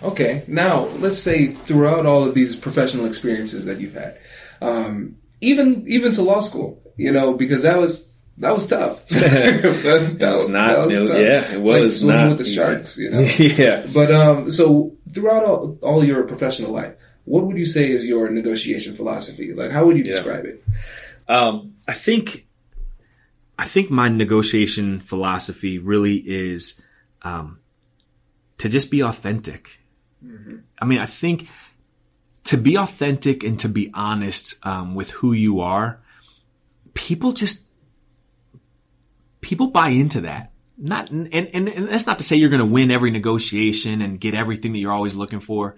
[0.02, 4.18] Okay, now let's say throughout all of these professional experiences that you've had,
[4.62, 9.06] um, even even to law school, you know, because that was that was tough.
[9.10, 10.68] that, that, was not.
[10.68, 12.56] That was it, yeah, it was like not with the easy.
[12.56, 12.97] sharks.
[12.97, 13.20] You know.
[13.38, 13.86] yeah.
[13.93, 16.95] But um, so throughout all, all your professional life,
[17.26, 19.54] what would you say is your negotiation philosophy?
[19.54, 20.52] Like, how would you describe yeah.
[20.52, 20.64] it?
[21.28, 22.47] Um, I think,
[23.58, 26.82] I think my negotiation philosophy really is
[27.22, 27.60] um,
[28.58, 29.78] to just be authentic.
[30.26, 30.57] Mm-hmm.
[30.80, 31.47] I mean, I think
[32.45, 36.01] to be authentic and to be honest um, with who you are,
[36.93, 37.63] people just
[39.41, 40.51] people buy into that.
[40.78, 44.20] Not and and, and that's not to say you're going to win every negotiation and
[44.20, 45.78] get everything that you're always looking for,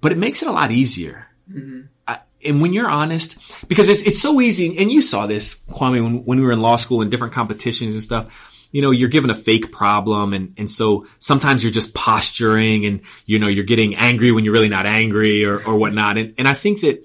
[0.00, 1.26] but it makes it a lot easier.
[1.50, 1.80] Mm-hmm.
[2.06, 3.38] I, and when you're honest,
[3.68, 6.60] because it's it's so easy, and you saw this, Kwame, when, when we were in
[6.60, 10.34] law school and different competitions and stuff you know, you're given a fake problem.
[10.34, 14.52] And, and so sometimes you're just posturing and, you know, you're getting angry when you're
[14.52, 16.18] really not angry or, or whatnot.
[16.18, 17.02] And, and I think that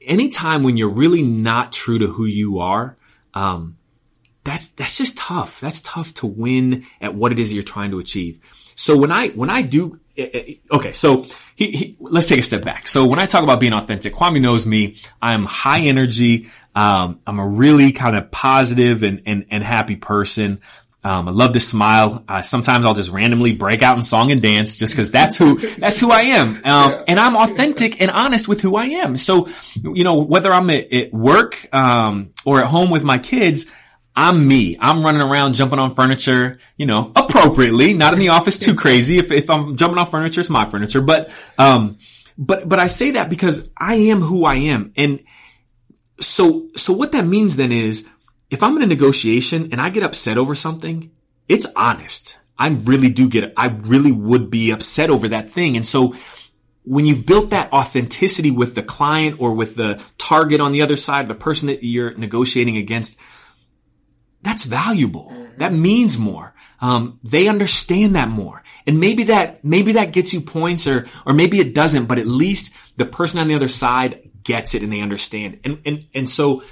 [0.00, 2.96] anytime when you're really not true to who you are,
[3.34, 3.76] um,
[4.44, 5.60] that's, that's just tough.
[5.60, 8.40] That's tough to win at what it is that you're trying to achieve.
[8.76, 12.42] So when I, when I do, eh, eh, okay, so he, he, let's take a
[12.42, 12.88] step back.
[12.88, 14.96] So when I talk about being authentic, Kwame knows me.
[15.20, 16.48] I'm high energy.
[16.74, 20.62] Um, I'm a really kind of positive and, and, and happy person.
[21.02, 22.24] Um, I love to smile.
[22.28, 25.58] Uh, sometimes I'll just randomly break out in song and dance just because that's who
[25.78, 26.48] that's who I am.
[26.56, 27.04] Um, yeah.
[27.08, 29.16] and I'm authentic and honest with who I am.
[29.16, 33.66] So, you know, whether I'm at, at work um, or at home with my kids,
[34.14, 34.76] I'm me.
[34.78, 39.18] I'm running around jumping on furniture, you know, appropriately, not in the office too crazy.
[39.18, 41.00] If, if I'm jumping on furniture, it's my furniture.
[41.00, 41.98] But, um,
[42.36, 44.92] but, but I say that because I am who I am.
[44.96, 45.20] And
[46.20, 48.06] so, so what that means then is
[48.50, 51.10] if I'm in a negotiation and I get upset over something,
[51.48, 52.38] it's honest.
[52.58, 55.76] I really do get, I really would be upset over that thing.
[55.76, 56.14] And so
[56.84, 60.96] when you've built that authenticity with the client or with the target on the other
[60.96, 63.16] side, the person that you're negotiating against,
[64.42, 65.34] that's valuable.
[65.58, 66.54] That means more.
[66.80, 68.62] Um, they understand that more.
[68.86, 72.26] And maybe that, maybe that gets you points or, or maybe it doesn't, but at
[72.26, 75.60] least the person on the other side gets it and they understand.
[75.64, 76.62] And, and, and so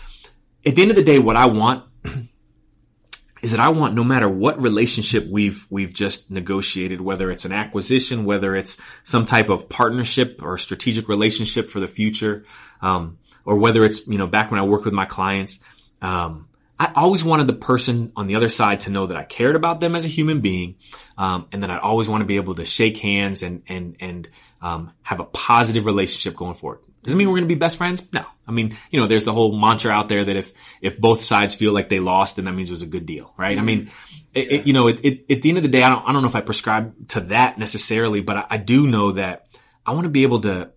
[0.69, 1.85] at the end of the day, what I want
[3.43, 7.53] is that I want no matter what relationship we've we've just negotiated, whether it's an
[7.53, 12.45] acquisition, whether it's some type of partnership or strategic relationship for the future,
[12.83, 15.61] um, or whether it's you know back when I worked with my clients,
[16.03, 16.49] um,
[16.79, 19.81] I always wanted the person on the other side to know that I cared about
[19.81, 20.75] them as a human being,
[21.16, 24.29] um, and that I always want to be able to shake hands and and and
[24.61, 26.81] um, have a positive relationship going forward.
[27.09, 28.06] Does it mean we're going to be best friends?
[28.12, 28.24] No.
[28.46, 31.54] I mean, you know, there's the whole mantra out there that if, if both sides
[31.54, 33.56] feel like they lost, then that means it was a good deal, right?
[33.56, 33.61] Mm-hmm.
[33.61, 33.90] I mean,
[34.34, 36.12] it, it, you know, it, it, at the end of the day, I don't, I
[36.12, 39.46] don't know if I prescribe to that necessarily, but I, I do know that
[39.84, 40.70] I want to be able to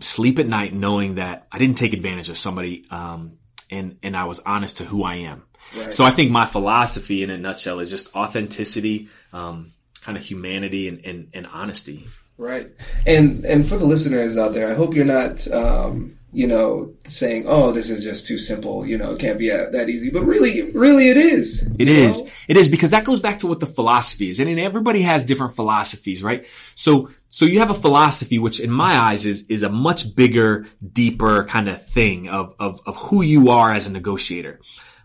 [0.00, 3.38] sleep at night knowing that I didn't take advantage of somebody, um,
[3.70, 5.44] and, and I was honest to who I am.
[5.76, 5.92] Right.
[5.92, 9.72] So I think my philosophy in a nutshell is just authenticity, um,
[10.02, 12.06] kind of humanity and, and, and honesty.
[12.38, 12.70] Right.
[13.06, 17.44] And and for the listeners out there, I hope you're not um, you know, saying,
[17.46, 20.10] "Oh, this is just too simple." You know, it can't be that easy.
[20.10, 21.62] But really, really, it is.
[21.78, 22.22] It is.
[22.22, 22.30] Know?
[22.48, 25.56] It is because that goes back to what the philosophy is, and everybody has different
[25.56, 26.46] philosophies, right?
[26.74, 30.66] So, so you have a philosophy, which in my eyes is is a much bigger,
[30.92, 34.60] deeper kind of thing of of of who you are as a negotiator.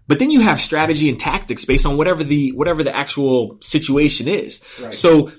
[0.08, 4.28] But then you have strategy and tactics based on whatever the whatever the actual situation
[4.28, 4.62] is.
[4.82, 4.94] Right.
[4.94, 5.32] So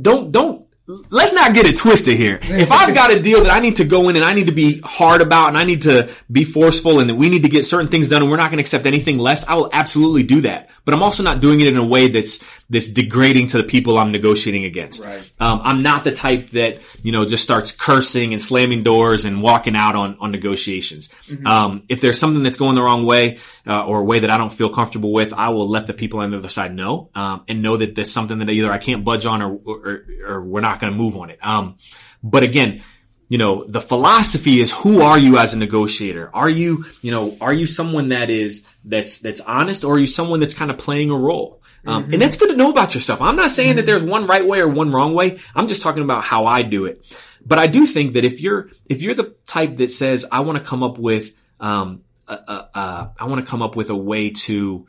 [0.00, 2.38] don't don't let's not get it twisted here.
[2.42, 4.52] If I've got a deal that I need to go in and I need to
[4.52, 7.64] be hard about and I need to be forceful and that we need to get
[7.64, 10.42] certain things done and we're not going to accept anything less, I will absolutely do
[10.42, 10.68] that.
[10.84, 13.98] But I'm also not doing it in a way that's that's degrading to the people
[13.98, 15.04] I'm negotiating against.
[15.04, 15.32] Right.
[15.38, 19.42] Um, I'm not the type that you know just starts cursing and slamming doors and
[19.42, 21.08] walking out on on negotiations.
[21.26, 21.46] Mm-hmm.
[21.46, 24.38] Um, if there's something that's going the wrong way uh, or a way that I
[24.38, 27.44] don't feel comfortable with, I will let the people on the other side know um,
[27.48, 30.60] and know that there's something that either I can't budge on or or, or we're
[30.60, 31.38] not going to move on it.
[31.44, 31.76] Um,
[32.22, 32.82] but again,
[33.28, 36.30] you know, the philosophy is who are you as a negotiator?
[36.34, 40.06] Are you, you know, are you someone that is, that's, that's honest or are you
[40.06, 41.62] someone that's kind of playing a role?
[41.86, 42.12] Um, mm-hmm.
[42.14, 43.20] and that's good to know about yourself.
[43.20, 43.76] I'm not saying mm-hmm.
[43.76, 45.38] that there's one right way or one wrong way.
[45.54, 47.04] I'm just talking about how I do it.
[47.44, 50.58] But I do think that if you're, if you're the type that says, I want
[50.58, 54.86] to come up with, um, I want to come up with a way to,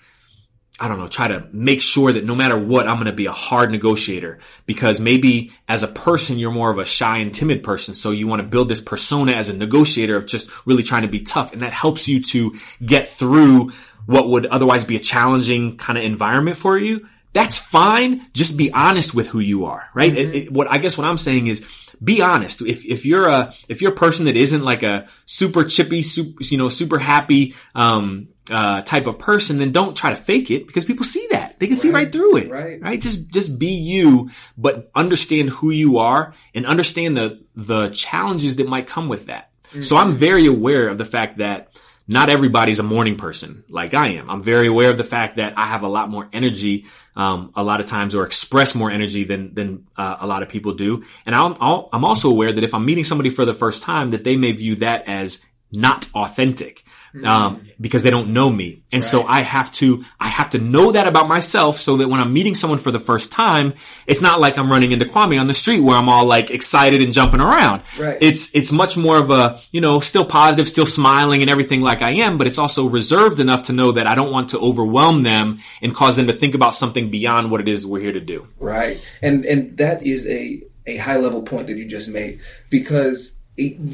[0.79, 3.25] I don't know, try to make sure that no matter what, I'm going to be
[3.25, 7.63] a hard negotiator because maybe as a person, you're more of a shy and timid
[7.63, 7.93] person.
[7.93, 11.07] So you want to build this persona as a negotiator of just really trying to
[11.09, 11.51] be tough.
[11.51, 13.71] And that helps you to get through
[14.05, 17.07] what would otherwise be a challenging kind of environment for you.
[17.33, 18.25] That's fine.
[18.33, 20.11] Just be honest with who you are, right?
[20.11, 20.31] Mm-hmm.
[20.31, 21.65] It, it, what I guess what I'm saying is
[22.03, 22.61] be honest.
[22.61, 26.43] If, if you're a, if you're a person that isn't like a super chippy, super,
[26.43, 30.67] you know, super happy, um, uh, type of person, then don't try to fake it
[30.67, 31.59] because people see that.
[31.59, 31.81] They can right.
[31.81, 32.51] see right through it.
[32.51, 32.81] Right.
[32.81, 33.01] Right.
[33.01, 38.67] Just, just be you, but understand who you are and understand the, the challenges that
[38.67, 39.51] might come with that.
[39.69, 39.81] Mm-hmm.
[39.81, 41.69] So I'm very aware of the fact that
[42.07, 44.29] not everybody's a morning person like I am.
[44.29, 46.85] I'm very aware of the fact that I have a lot more energy,
[47.15, 50.49] um, a lot of times or express more energy than, than, uh, a lot of
[50.49, 51.03] people do.
[51.25, 54.23] And I'm, I'm also aware that if I'm meeting somebody for the first time, that
[54.23, 56.84] they may view that as not authentic
[57.23, 58.83] um, because they don't know me.
[58.91, 59.09] And right.
[59.09, 62.33] so I have to, I have to know that about myself so that when I'm
[62.33, 63.73] meeting someone for the first time,
[64.07, 67.01] it's not like I'm running into Kwame on the street where I'm all like excited
[67.01, 67.83] and jumping around.
[67.99, 68.17] Right.
[68.21, 72.01] It's, it's much more of a, you know, still positive, still smiling and everything like
[72.01, 75.23] I am, but it's also reserved enough to know that I don't want to overwhelm
[75.23, 78.21] them and cause them to think about something beyond what it is we're here to
[78.21, 78.47] do.
[78.59, 79.01] Right.
[79.21, 82.39] And, and that is a, a high level point that you just made
[82.69, 83.34] because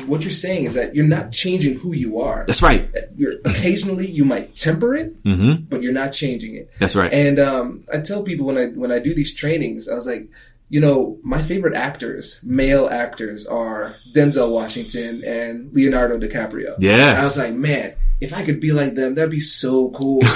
[0.07, 2.45] what you're saying is that you're not changing who you are.
[2.45, 2.89] That's right.
[3.15, 5.65] You're occasionally you might temper it, mm-hmm.
[5.65, 6.71] but you're not changing it.
[6.79, 7.13] That's right.
[7.13, 10.29] And um, I tell people when I when I do these trainings, I was like,
[10.71, 16.75] you know, my favorite actors, male actors, are Denzel Washington and Leonardo DiCaprio.
[16.79, 17.19] Yeah.
[17.19, 20.21] I was like, man, if I could be like them, that'd be so cool.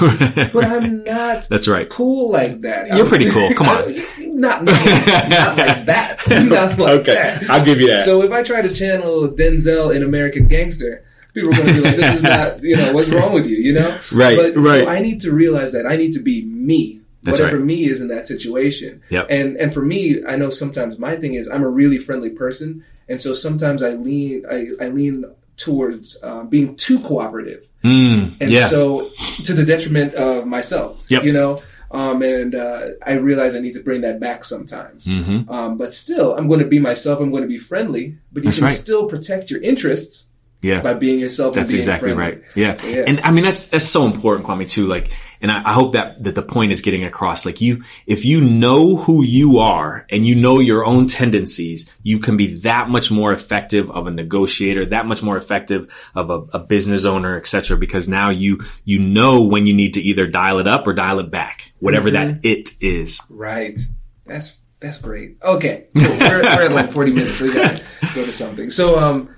[0.51, 1.47] but I'm not.
[1.47, 1.87] That's right.
[1.87, 2.87] Cool like that.
[2.87, 3.49] You're I'm, pretty cool.
[3.53, 3.95] Come on.
[4.37, 6.17] not, not, not like that.
[6.27, 7.13] Not like okay.
[7.13, 7.49] that.
[7.49, 8.03] I'll give you that.
[8.03, 11.81] So if I try to channel Denzel in American Gangster, people are going to be
[11.81, 14.83] like, "This is not, you know, what's wrong with you?" You know, Right, But, right.
[14.83, 17.01] So I need to realize that I need to be me.
[17.25, 17.65] That's whatever right.
[17.65, 19.01] me is in that situation.
[19.09, 19.27] Yep.
[19.29, 22.85] And and for me, I know sometimes my thing is I'm a really friendly person,
[23.09, 25.25] and so sometimes I lean I, I lean
[25.57, 28.67] towards um, being too cooperative, Mm, and yeah.
[28.67, 29.11] so
[29.43, 31.03] to the detriment of myself.
[31.09, 31.23] Yep.
[31.23, 31.61] You know.
[31.91, 35.05] Um, and uh, I realize I need to bring that back sometimes.
[35.05, 35.49] Mm-hmm.
[35.49, 37.21] Um, but still, I'm going to be myself.
[37.21, 38.75] I'm going to be friendly, but you That's can right.
[38.75, 40.27] still protect your interests
[40.61, 40.81] yeah.
[40.81, 41.53] by being yourself.
[41.55, 42.37] That's and being exactly friendly.
[42.37, 42.43] right.
[42.53, 42.75] Yeah.
[42.85, 43.05] Yeah.
[43.07, 44.87] And I mean, that's, that's so important, Kwame, too.
[44.87, 45.11] Like,
[45.45, 47.45] and I, I hope that, that the point is getting across.
[47.45, 52.17] Like you, if you know who you are and you know your own tendencies, you
[52.17, 56.57] can be that much more effective of a negotiator, that much more effective of a,
[56.57, 60.25] a business owner, et cetera, because now you, you know when you need to either
[60.25, 63.21] dial it up or dial it back, whatever that it is.
[63.29, 63.79] Right.
[64.25, 65.37] That's that's great.
[65.43, 66.09] Okay, cool.
[66.09, 67.83] we're, we're at like 40 minutes, so we gotta
[68.15, 68.71] go to something.
[68.71, 69.29] So, um,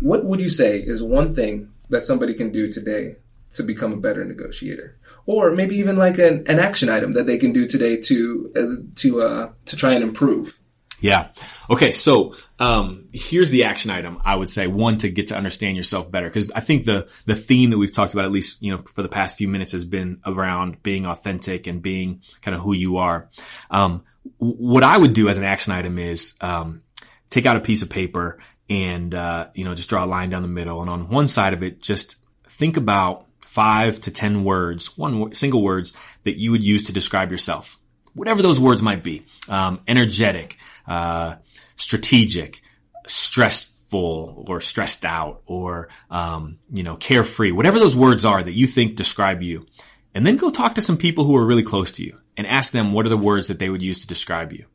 [0.00, 3.16] what would you say is one thing that somebody can do today
[3.54, 4.97] to become a better negotiator,
[5.28, 8.82] or maybe even like an, an action item that they can do today to uh,
[8.96, 10.58] to uh, to try and improve?
[11.00, 11.28] Yeah.
[11.70, 11.90] Okay.
[11.90, 14.20] So, um, here's the action item.
[14.24, 16.28] I would say one to get to understand yourself better.
[16.28, 19.02] Cause I think the, the theme that we've talked about, at least, you know, for
[19.02, 22.96] the past few minutes has been around being authentic and being kind of who you
[22.96, 23.28] are.
[23.70, 24.02] Um,
[24.38, 26.82] what I would do as an action item is, um,
[27.30, 30.42] take out a piece of paper and, uh, you know, just draw a line down
[30.42, 30.80] the middle.
[30.80, 32.16] And on one side of it, just
[32.48, 33.27] think about
[33.58, 35.92] five to 10 words, one single words
[36.22, 37.76] that you would use to describe yourself.
[38.14, 40.56] Whatever those words might be um, energetic
[40.86, 41.34] uh,
[41.74, 42.62] strategic
[43.08, 48.68] stressful or stressed out or um, you know carefree whatever those words are that you
[48.68, 49.66] think describe you.
[50.14, 52.72] And then go talk to some people who are really close to you and ask
[52.72, 54.66] them what are the words that they would use to describe you.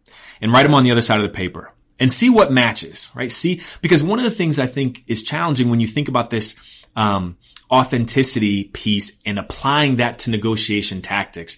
[0.41, 1.71] And write them on the other side of the paper
[2.01, 3.31] and see what matches right?
[3.31, 6.82] See because one of the things i think is challenging when you think about this
[6.95, 7.37] um,
[7.71, 11.57] authenticity piece and applying that to negotiation tactics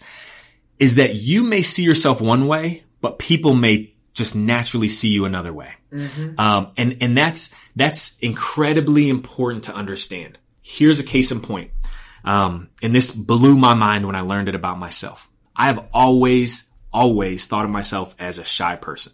[0.79, 5.25] is that you may see yourself one way, but people may just naturally see you
[5.25, 5.73] another way.
[6.39, 10.38] Um, and, and that's, that's incredibly important to understand.
[10.61, 11.71] Here's a case in point.
[12.23, 15.29] Um, and this blew my mind when I learned it about myself.
[15.55, 19.13] I have always, always thought of myself as a shy person.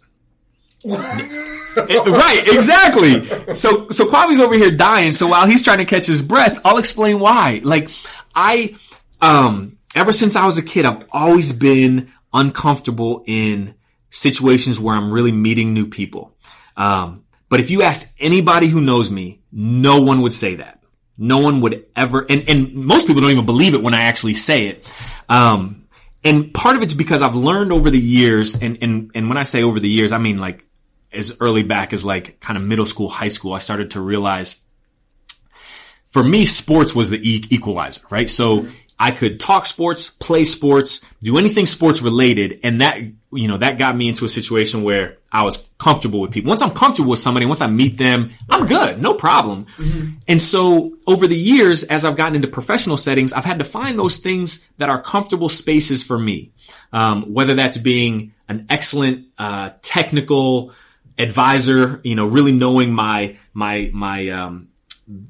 [0.84, 3.54] It- right, exactly.
[3.54, 5.12] So, so Kwame's over here dying.
[5.12, 7.60] So while he's trying to catch his breath, I'll explain why.
[7.64, 7.90] Like,
[8.34, 8.76] I,
[9.20, 13.74] um, ever since I was a kid, I've always been uncomfortable in
[14.10, 16.36] situations where I'm really meeting new people.
[16.76, 20.82] Um, but if you asked anybody who knows me, no one would say that.
[21.18, 24.34] No one would ever, and, and most people don't even believe it when I actually
[24.34, 24.88] say it.
[25.28, 25.86] Um,
[26.24, 29.42] and part of it's because I've learned over the years, and, and, and when I
[29.42, 30.64] say over the years, I mean like
[31.12, 34.60] as early back as like kind of middle school, high school, I started to realize
[36.06, 37.20] for me, sports was the
[37.54, 38.28] equalizer, right?
[38.28, 38.66] So
[38.98, 42.60] I could talk sports, play sports, do anything sports related.
[42.62, 42.98] And that,
[43.32, 46.50] you know, that got me into a situation where I was comfortable with people.
[46.50, 49.00] Once I'm comfortable with somebody, once I meet them, I'm good.
[49.00, 49.66] No problem.
[50.28, 53.98] And so over the years, as I've gotten into professional settings, I've had to find
[53.98, 56.52] those things that are comfortable spaces for me.
[56.92, 60.72] Um, whether that's being an excellent, uh, technical
[61.22, 64.68] advisor, you know, really knowing my, my, my, um,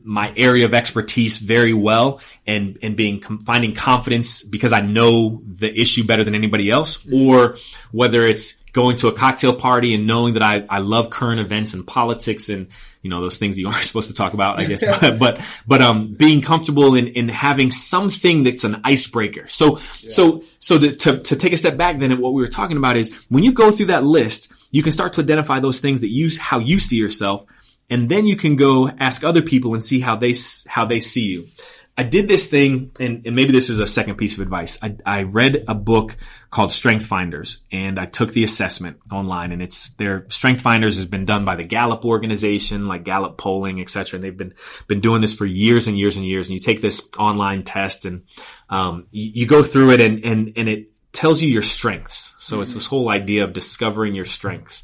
[0.05, 5.43] my area of expertise very well and and being com- finding confidence because I know
[5.47, 7.57] the issue better than anybody else or
[7.91, 11.75] whether it's going to a cocktail party and knowing that I, I love current events
[11.75, 12.69] and politics and
[13.03, 14.85] you know those things you aren't supposed to talk about I guess.
[14.85, 19.49] But but, but um being comfortable in in having something that's an icebreaker.
[19.49, 22.49] So so so the, to to take a step back then at what we were
[22.49, 25.79] talking about is when you go through that list you can start to identify those
[25.79, 27.45] things that you how you see yourself
[27.93, 30.35] and then you can go ask other people and see how they
[30.67, 31.47] how they see you.
[31.95, 34.79] I did this thing, and, and maybe this is a second piece of advice.
[34.83, 36.17] I, I read a book
[36.49, 39.53] called Strength Finders, and I took the assessment online.
[39.53, 43.79] And it's their Strength Finders has been done by the Gallup organization, like Gallup polling,
[43.83, 44.17] etc.
[44.17, 44.55] And they've been
[44.89, 46.49] been doing this for years and years and years.
[46.49, 48.25] And you take this online test, and
[48.71, 52.35] um, you, you go through it, and and and it tells you your strengths.
[52.39, 54.83] So it's this whole idea of discovering your strengths.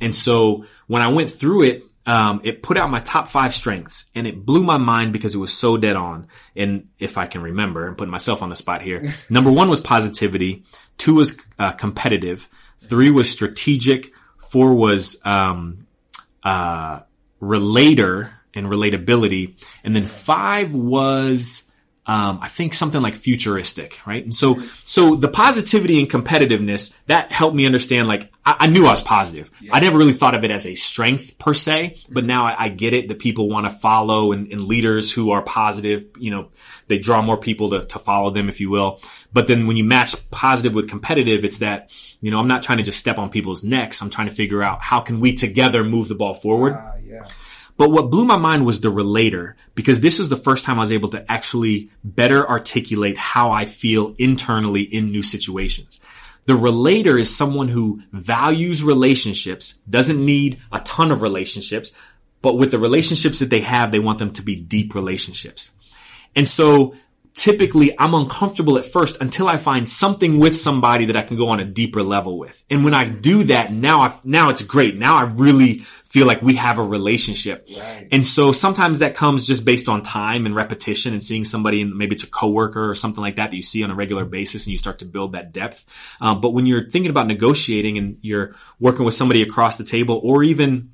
[0.00, 4.10] And so when I went through it, um, it put out my top five strengths
[4.14, 6.28] and it blew my mind because it was so dead on.
[6.56, 9.14] And if I can remember, I'm putting myself on the spot here.
[9.30, 10.64] Number one was positivity.
[10.96, 12.48] Two was uh, competitive.
[12.80, 14.10] Three was strategic.
[14.38, 15.86] Four was um,
[16.42, 17.00] uh,
[17.40, 19.62] relator and relatability.
[19.84, 21.67] And then five was
[22.08, 24.24] um, I think something like futuristic, right?
[24.24, 28.08] And so, so the positivity and competitiveness that helped me understand.
[28.08, 29.50] Like, I, I knew I was positive.
[29.70, 32.68] I never really thought of it as a strength per se, but now I, I
[32.70, 36.06] get it that people want to follow and, and leaders who are positive.
[36.18, 36.48] You know,
[36.86, 39.02] they draw more people to, to follow them, if you will.
[39.30, 41.92] But then when you match positive with competitive, it's that
[42.22, 44.00] you know I'm not trying to just step on people's necks.
[44.00, 46.72] I'm trying to figure out how can we together move the ball forward.
[46.74, 47.26] Ah, yeah.
[47.78, 50.80] But what blew my mind was the relator, because this is the first time I
[50.80, 56.00] was able to actually better articulate how I feel internally in new situations.
[56.46, 61.92] The relator is someone who values relationships, doesn't need a ton of relationships,
[62.42, 65.70] but with the relationships that they have, they want them to be deep relationships.
[66.34, 66.94] And so
[67.34, 71.50] typically I'm uncomfortable at first until I find something with somebody that I can go
[71.50, 72.64] on a deeper level with.
[72.68, 74.96] And when I do that, now I, now it's great.
[74.96, 77.68] Now I really feel like we have a relationship.
[77.76, 78.08] Right.
[78.10, 81.94] And so sometimes that comes just based on time and repetition and seeing somebody and
[81.94, 84.66] maybe it's a coworker or something like that that you see on a regular basis
[84.66, 85.84] and you start to build that depth.
[86.20, 90.18] Um, but when you're thinking about negotiating and you're working with somebody across the table
[90.22, 90.92] or even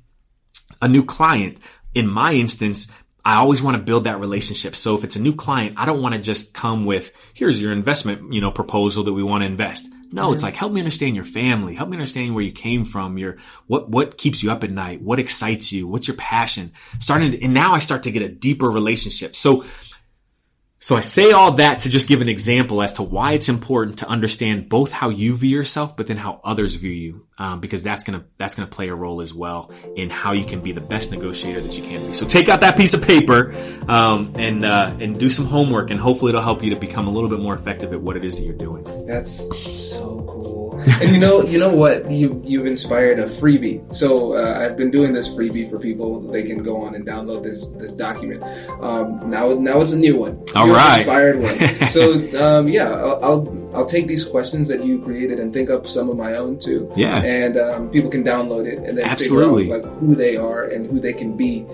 [0.81, 1.59] a new client,
[1.93, 2.91] in my instance,
[3.25, 4.75] I always want to build that relationship.
[4.75, 7.71] So if it's a new client, I don't want to just come with, here's your
[7.71, 9.89] investment, you know, proposal that we want to invest.
[10.11, 11.75] No, it's like, help me understand your family.
[11.75, 13.17] Help me understand where you came from.
[13.17, 15.01] Your, what, what keeps you up at night?
[15.01, 15.87] What excites you?
[15.87, 16.71] What's your passion?
[16.99, 19.35] Starting to, and now I start to get a deeper relationship.
[19.35, 19.65] So
[20.79, 23.99] so I say all that to just give an example as to why it's important
[23.99, 27.81] to understand both how you view yourself, but then how others view you, um, because
[27.81, 30.81] that's gonna that's gonna play a role as well in how you can be the
[30.81, 32.13] best negotiator that you can be.
[32.13, 33.55] So take out that piece of paper
[33.87, 37.11] um, and uh, and do some homework, and hopefully it'll help you to become a
[37.11, 38.83] little bit more effective at what it is that you're doing.
[39.07, 39.47] That's
[39.95, 40.55] so cool.
[41.01, 42.11] And you know, you know what?
[42.11, 43.93] You you've inspired a freebie.
[43.93, 46.19] So uh, I've been doing this freebie for people.
[46.21, 48.43] They can go on and download this this document.
[48.81, 50.43] Um, now now it's a new one.
[50.55, 50.99] All right.
[50.99, 51.89] inspired one.
[51.89, 55.87] so um, yeah, I'll, I'll I'll take these questions that you created and think up
[55.87, 56.91] some of my own too.
[56.95, 57.21] Yeah.
[57.21, 59.63] And um, people can download it and then Absolutely.
[59.63, 61.65] figure out like who they are and who they can be,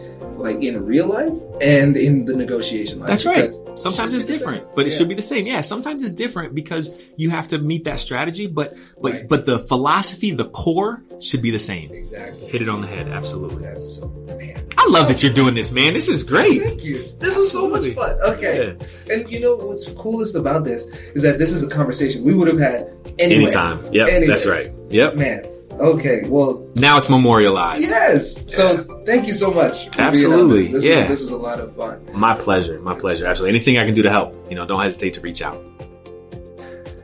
[0.41, 3.07] like in real life and in the negotiation life.
[3.09, 3.53] That's right.
[3.75, 4.97] Sometimes it's should be the different, but it Yeah.
[4.97, 5.45] should be the same.
[5.45, 9.27] Yeah, sometimes it's different because you have to meet that strategy, but but Right.
[9.27, 11.89] but the philosophy, the core should be the same.
[11.91, 12.47] exactly.
[12.47, 13.63] Hit it on the head, absolutely.
[13.63, 14.57] That's so man.
[14.77, 15.93] I love that you're doing this, man.
[15.93, 16.61] This is great.
[16.63, 17.03] Thank you.
[17.19, 18.17] This was so much fun.
[18.29, 18.75] Okay.
[19.11, 22.47] And you know what's coolest about this is that this is a conversation we would
[22.47, 22.87] have had
[23.19, 23.43] anywhere.
[23.47, 23.79] Anytime.
[23.91, 24.65] Yeah, that's right.
[24.89, 25.15] Yep.
[25.17, 25.43] Man.
[25.81, 26.21] Okay.
[26.27, 27.81] Well, Now it's memorialized.
[27.81, 28.53] yes.
[28.53, 29.85] So thank you so much.
[29.87, 30.61] For Being Absolutely.
[30.63, 30.71] this.
[30.71, 31.09] This Yeah.
[31.09, 31.99] Was, this was a lot of fun.
[32.13, 32.79] My pleasure.
[32.81, 33.25] My pleasure.
[33.25, 33.55] Absolutely.
[33.57, 35.59] Anything I can do to help, you know, don't hesitate to reach out.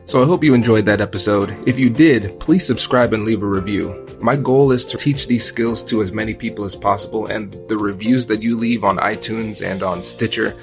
[0.04, 1.54] So I hope you enjoyed that episode.
[1.66, 4.06] If you did, please subscribe and leave a review.
[4.22, 7.76] My goal is to teach these skills to as many people as possible, and the
[7.76, 10.56] reviews that you leave on iTunes and on Stitcher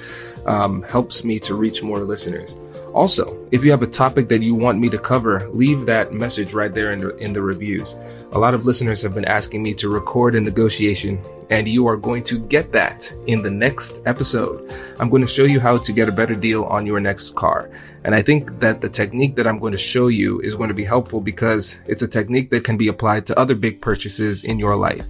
[0.46, 2.56] um, helps me to reach more listeners.
[2.96, 6.54] Also, if you have a topic that you want me to cover, leave that message
[6.54, 7.94] right there in the, in the reviews.
[8.32, 11.98] A lot of listeners have been asking me to record a negotiation, and you are
[11.98, 14.72] going to get that in the next episode.
[14.98, 17.70] I'm going to show you how to get a better deal on your next car.
[18.04, 20.74] And I think that the technique that I'm going to show you is going to
[20.74, 24.58] be helpful because it's a technique that can be applied to other big purchases in
[24.58, 25.04] your life.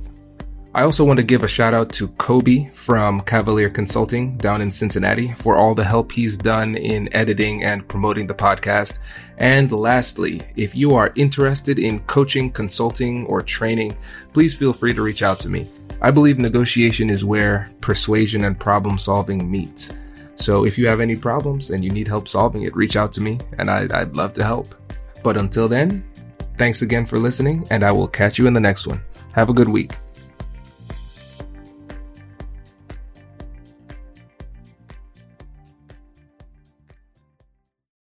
[0.76, 4.70] I also want to give a shout out to Kobe from Cavalier Consulting down in
[4.70, 8.98] Cincinnati for all the help he's done in editing and promoting the podcast.
[9.38, 13.96] And lastly, if you are interested in coaching, consulting, or training,
[14.34, 15.66] please feel free to reach out to me.
[16.02, 19.90] I believe negotiation is where persuasion and problem solving meet.
[20.34, 23.22] So if you have any problems and you need help solving it, reach out to
[23.22, 24.74] me and I, I'd love to help.
[25.24, 26.04] But until then,
[26.58, 29.00] thanks again for listening and I will catch you in the next one.
[29.32, 29.92] Have a good week.